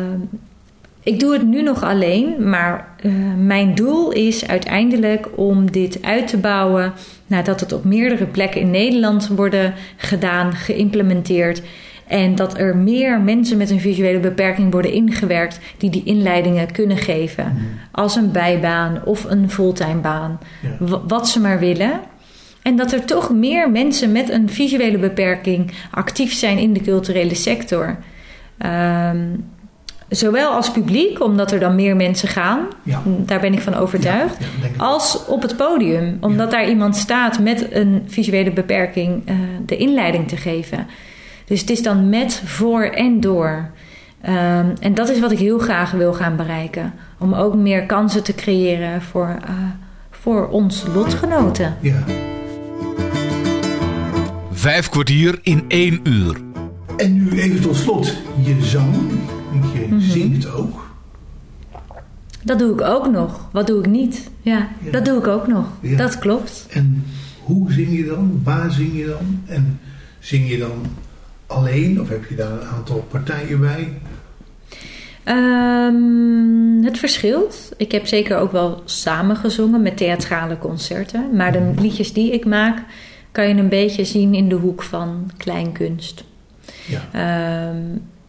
[1.02, 6.28] ik doe het nu nog alleen, maar eh, mijn doel is uiteindelijk om dit uit
[6.28, 6.92] te bouwen.
[7.26, 11.62] Nadat het op meerdere plekken in Nederland worden gedaan, geïmplementeerd.
[12.06, 16.96] En dat er meer mensen met een visuele beperking worden ingewerkt die die inleidingen kunnen
[16.96, 17.56] geven.
[17.92, 20.38] Als een bijbaan of een fulltime baan.
[20.62, 21.00] Ja.
[21.06, 22.00] Wat ze maar willen.
[22.62, 27.34] En dat er toch meer mensen met een visuele beperking actief zijn in de culturele
[27.34, 27.96] sector.
[28.58, 29.18] Ehm,
[30.16, 32.66] zowel als publiek, omdat er dan meer mensen gaan.
[32.82, 33.02] Ja.
[33.06, 34.36] Daar ben ik van overtuigd.
[34.38, 34.80] Ja, denk ik.
[34.80, 39.34] Als op het podium, omdat daar iemand staat met een visuele beperking eh,
[39.66, 40.86] de inleiding te geven.
[41.44, 43.70] Dus het is dan met, voor en door.
[44.22, 46.92] Ehm, en dat is wat ik heel graag wil gaan bereiken.
[47.18, 49.54] Om ook meer kansen te creëren voor, eh,
[50.10, 51.76] voor ons lotgenoten.
[51.80, 52.04] Ja.
[54.52, 56.36] Vijf kwartier in één uur.
[56.96, 58.94] En nu even tot slot je zang.
[59.52, 60.00] Je Mhm.
[60.00, 60.90] zingt ook.
[62.44, 63.48] Dat doe ik ook nog.
[63.52, 64.30] Wat doe ik niet?
[64.40, 64.90] Ja, Ja.
[64.90, 65.66] dat doe ik ook nog.
[65.80, 65.96] Ja.
[65.96, 66.66] Dat klopt.
[66.70, 67.04] En
[67.42, 68.40] hoe zing je dan?
[68.44, 69.40] Waar zing je dan?
[69.46, 69.80] En
[70.18, 70.72] zing je dan
[71.46, 73.92] alleen of heb je daar een aantal partijen bij?
[75.24, 77.72] Ehm, het verschilt.
[77.76, 81.36] Ik heb zeker ook wel samen gezongen met theatrale concerten.
[81.36, 82.82] Maar de liedjes die ik maak,
[83.32, 86.24] kan je een beetje zien in de hoek van kleinkunst.
[86.86, 87.00] Ja.
[87.12, 87.76] Ehm,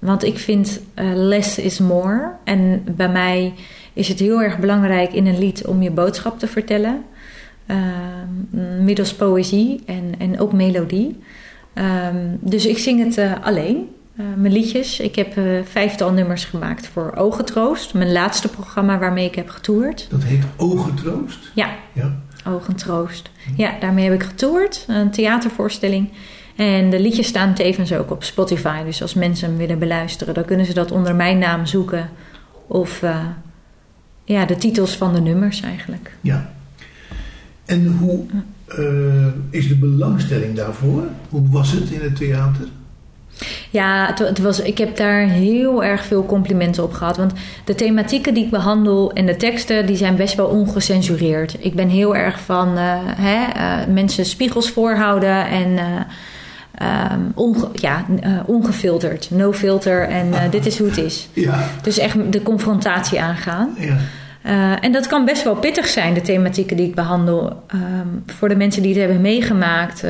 [0.04, 2.32] want ik vind eh, less is more.
[2.44, 3.54] En bij mij
[3.94, 7.04] is het heel erg belangrijk in een lied om je boodschap te vertellen.
[7.66, 11.20] Ehm, middels poëzie en, en ook melodie.
[11.74, 15.00] Ehm, dus ik zing het uh, alleen, uh, mijn liedjes.
[15.00, 17.94] Ik heb uh, vijftal nummers gemaakt voor Ogentroost.
[17.94, 20.08] Mijn laatste programma waarmee ik heb getoerd.
[20.10, 21.52] Dat heet Ogentroost?
[21.56, 22.22] Ja, ja.
[22.48, 23.30] Ogentroost.
[23.56, 24.86] Ja, daarmee heb ik getoerd.
[24.88, 26.10] Een theatervoorstelling.
[26.56, 28.84] En de liedjes staan tevens ook op Spotify.
[28.84, 32.10] Dus als mensen hem willen beluisteren, dan kunnen ze dat onder mijn naam zoeken.
[32.68, 33.04] Of
[34.24, 36.12] ja, de titels van de nummers eigenlijk.
[36.22, 36.54] Ja.
[37.66, 38.26] En hoe
[38.80, 41.04] uh, is de belangstelling daarvoor?
[41.30, 42.68] Hoe was het in het theater?
[43.70, 47.18] Ja, het, het, was, ik heb daar heel erg veel complimenten op gehad.
[47.18, 47.34] Want
[47.66, 51.56] de thematieken die ik behandel en de teksten, die zijn best wel ongecensureerd.
[51.60, 53.46] Ik ben heel erg van uh, hè,
[53.92, 55.78] mensen spiegels voorhouden en
[56.82, 58.06] um, onge, ja,
[58.46, 59.28] ongefilterd.
[59.32, 61.28] No filter en dit is hoe het is.
[61.34, 61.64] Ja.
[61.82, 63.76] Dus echt de confrontatie aangaan.
[63.78, 63.98] Ja.
[64.46, 67.64] Uh, en dat kan best wel pittig zijn, de thematieken die ik behandel.
[67.76, 70.04] Um, voor de mensen die het hebben meegemaakt,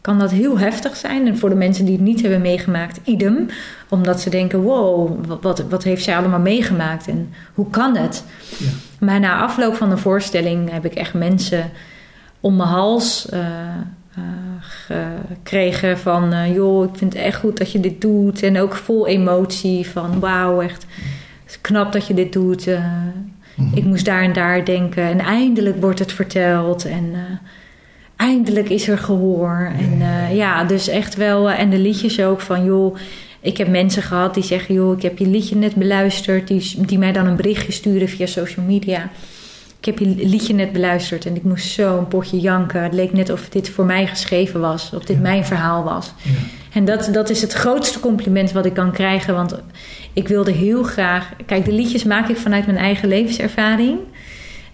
[0.00, 1.26] kan dat heel heftig zijn.
[1.26, 3.46] En voor de mensen die het niet hebben meegemaakt, idem.
[3.88, 8.24] Omdat ze denken: wow, wat, wat heeft zij allemaal meegemaakt en hoe kan het?
[8.58, 8.66] Ja.
[8.98, 11.70] Maar na afloop van de voorstelling heb ik echt mensen
[12.40, 13.28] om mijn hals
[14.60, 18.42] gekregen van: joh, ik vind het echt goed dat je dit doet.
[18.42, 20.86] En ook vol emotie van: wauw, echt
[21.60, 22.66] knap dat je dit doet.
[23.60, 23.76] Mhm.
[23.76, 25.02] Ik moest daar en daar denken.
[25.02, 26.84] En eindelijk wordt het verteld.
[26.84, 27.18] En uh,
[28.16, 29.72] eindelijk is er gehoor.
[29.78, 31.50] En uh, ja, dus echt wel.
[31.50, 32.96] En de liedjes ook van joh.
[33.40, 36.48] Ik heb mensen gehad die zeggen: joh, ik heb je liedje net beluisterd.
[36.48, 39.10] Die, die mij dan een berichtje sturen via social media.
[39.80, 42.82] Ik heb je liedje net beluisterd en ik moest zo een potje janken.
[42.82, 45.22] Het leek net of dit voor mij geschreven was, of dit Ja.
[45.22, 46.12] mijn verhaal was.
[46.22, 46.30] Ja.
[46.72, 49.34] En dat, dat is het grootste compliment wat ik kan krijgen.
[49.34, 49.54] Want
[50.12, 51.28] ik wilde heel graag.
[51.46, 53.98] Kijk, de liedjes maak ik vanuit mijn eigen levenservaring.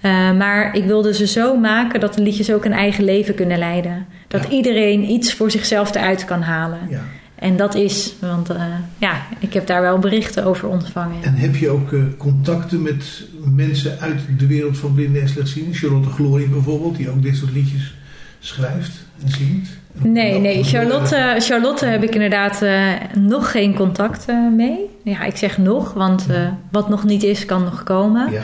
[0.03, 3.59] Uh, maar ik wilde ze zo maken dat de liedjes ook een eigen leven kunnen
[3.59, 4.07] leiden.
[4.29, 4.49] Dat Ja.
[4.51, 6.79] iedereen iets voor zichzelf eruit kan halen.
[6.91, 7.01] Ja.
[7.39, 8.63] En dat is, want uh,
[8.99, 11.23] ja, ik heb daar wel berichten over ontvangen.
[11.23, 13.25] En heb je ook uh, contacten met
[13.55, 15.75] mensen uit de wereld van blinden en slechtzienden?
[15.75, 17.95] Charlotte Glory bijvoorbeeld, die ook dit soort liedjes
[18.39, 19.69] schrijft en zingt?
[19.93, 20.65] Nee, nee.
[20.65, 24.27] Charlotte, Charlotte heb ik inderdaad uh, nog geen contact
[24.57, 24.79] mee.
[25.03, 26.27] Ja, ik zeg nog, want
[26.71, 28.33] wat nog niet is, kan nog komen.
[28.33, 28.43] Ja.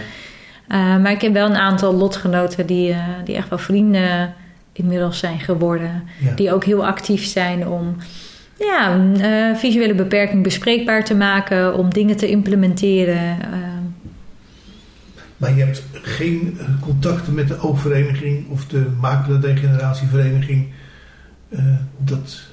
[0.99, 4.35] Maar ik heb wel een aantal lotgenoten die, die echt wel vrienden
[4.73, 6.03] inmiddels zijn geworden.
[6.21, 6.35] Ja.
[6.35, 7.97] Die ook heel actief zijn om
[8.65, 13.39] ja, uh, visuele beperking bespreekbaar te maken, om dingen te implementeren.
[13.39, 13.57] uh,
[15.37, 20.67] Maar je hebt geen contacten met de oogvereniging of de maculadegeneratievereniging.
[21.49, 21.61] Uh,
[21.97, 22.51] dat...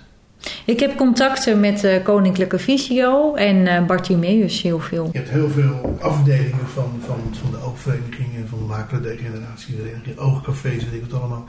[0.65, 5.09] Ik heb contacten met Koninklijke Visio en Bartimeus heel veel.
[5.11, 10.85] Je hebt heel veel afdelingen van, van, van de oogvereniging en van de maculadegeneratievereniging, oogcafés
[10.87, 11.45] en ik het allemaal.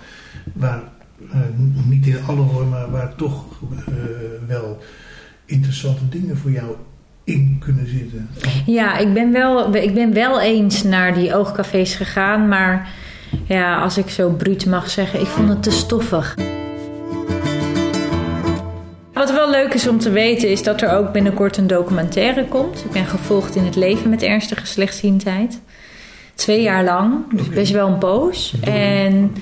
[0.52, 0.99] Waar uh,
[1.88, 3.44] niet in alle hoor, maar waar toch
[3.88, 3.94] uh,
[4.46, 4.78] wel
[5.44, 6.74] interessante dingen voor jou
[7.24, 8.28] in kunnen zitten.
[8.66, 12.88] Ja, ik ben wel, ik ben wel eens naar die oogcafés gegaan, maar
[13.44, 16.34] ja, als ik zo bruut mag zeggen, ik vond het te stoffig.
[19.12, 22.84] Wat wel leuk is om te weten is dat er ook binnenkort een documentaire komt.
[22.84, 25.60] Ik ben gevolgd in het leven met ernstige slechtziendheid.
[26.40, 28.54] Twee jaar lang, dus best wel een poos.
[28.60, 29.34] En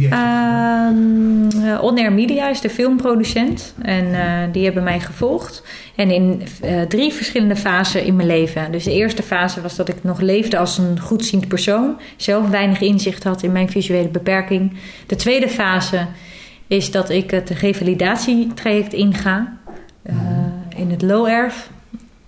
[0.00, 3.74] uh, On Air Media is de filmproducent.
[3.82, 4.20] En uh,
[4.52, 5.62] die hebben mij gevolgd.
[5.96, 8.72] En in uh, drie verschillende fasen in mijn leven.
[8.72, 12.00] Dus de eerste fase was dat ik nog leefde als een goedziend persoon.
[12.16, 14.76] Zelf weinig inzicht had in mijn visuele beperking.
[15.06, 16.06] De tweede fase
[16.66, 19.58] is dat ik het revalidatietraject inga.
[20.06, 20.14] Uh,
[20.76, 21.70] in het low erf.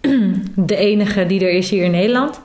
[0.55, 2.41] De enige die er is hier in Nederland.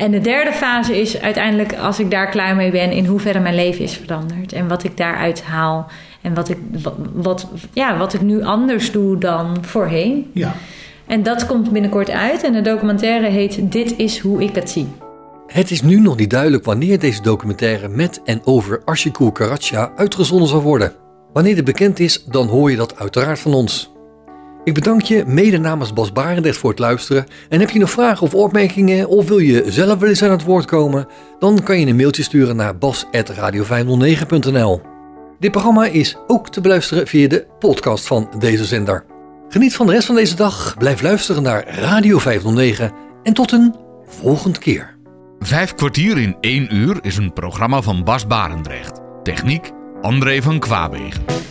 [0.00, 3.54] En de derde fase is uiteindelijk, als ik daar klaar mee ben, in hoeverre mijn
[3.54, 4.52] leven is veranderd.
[4.52, 5.86] En wat ik daaruit haal.
[6.20, 10.30] En wat ik, wat, wat, ja, wat ik nu anders doe dan voorheen.
[10.34, 10.54] Ja.
[11.06, 12.42] En dat komt binnenkort uit.
[12.42, 14.88] En de documentaire heet Dit is hoe ik het zie.
[15.46, 20.48] Het is nu nog niet duidelijk wanneer deze documentaire met en over Ashiko Karacha uitgezonden
[20.48, 20.92] zal worden.
[21.32, 23.92] Wanneer dit bekend is, dan hoor je dat uiteraard van ons.
[24.64, 27.26] Ik bedank je mede namens Bas Barendrecht voor het luisteren.
[27.48, 30.44] En heb je nog vragen of opmerkingen of wil je zelf wel eens aan het
[30.44, 31.06] woord komen?
[31.38, 34.80] Dan kan je een mailtje sturen naar bas.radio509.nl
[35.38, 39.04] Dit programma is ook te beluisteren via de podcast van deze zender.
[39.48, 42.92] Geniet van de rest van deze dag, blijf luisteren naar Radio 509
[43.22, 43.74] en tot een
[44.06, 44.96] volgende keer.
[45.38, 49.00] Vijf kwartier in één uur is een programma van Bas Barendrecht.
[49.22, 51.49] Techniek André van Kwaabegen.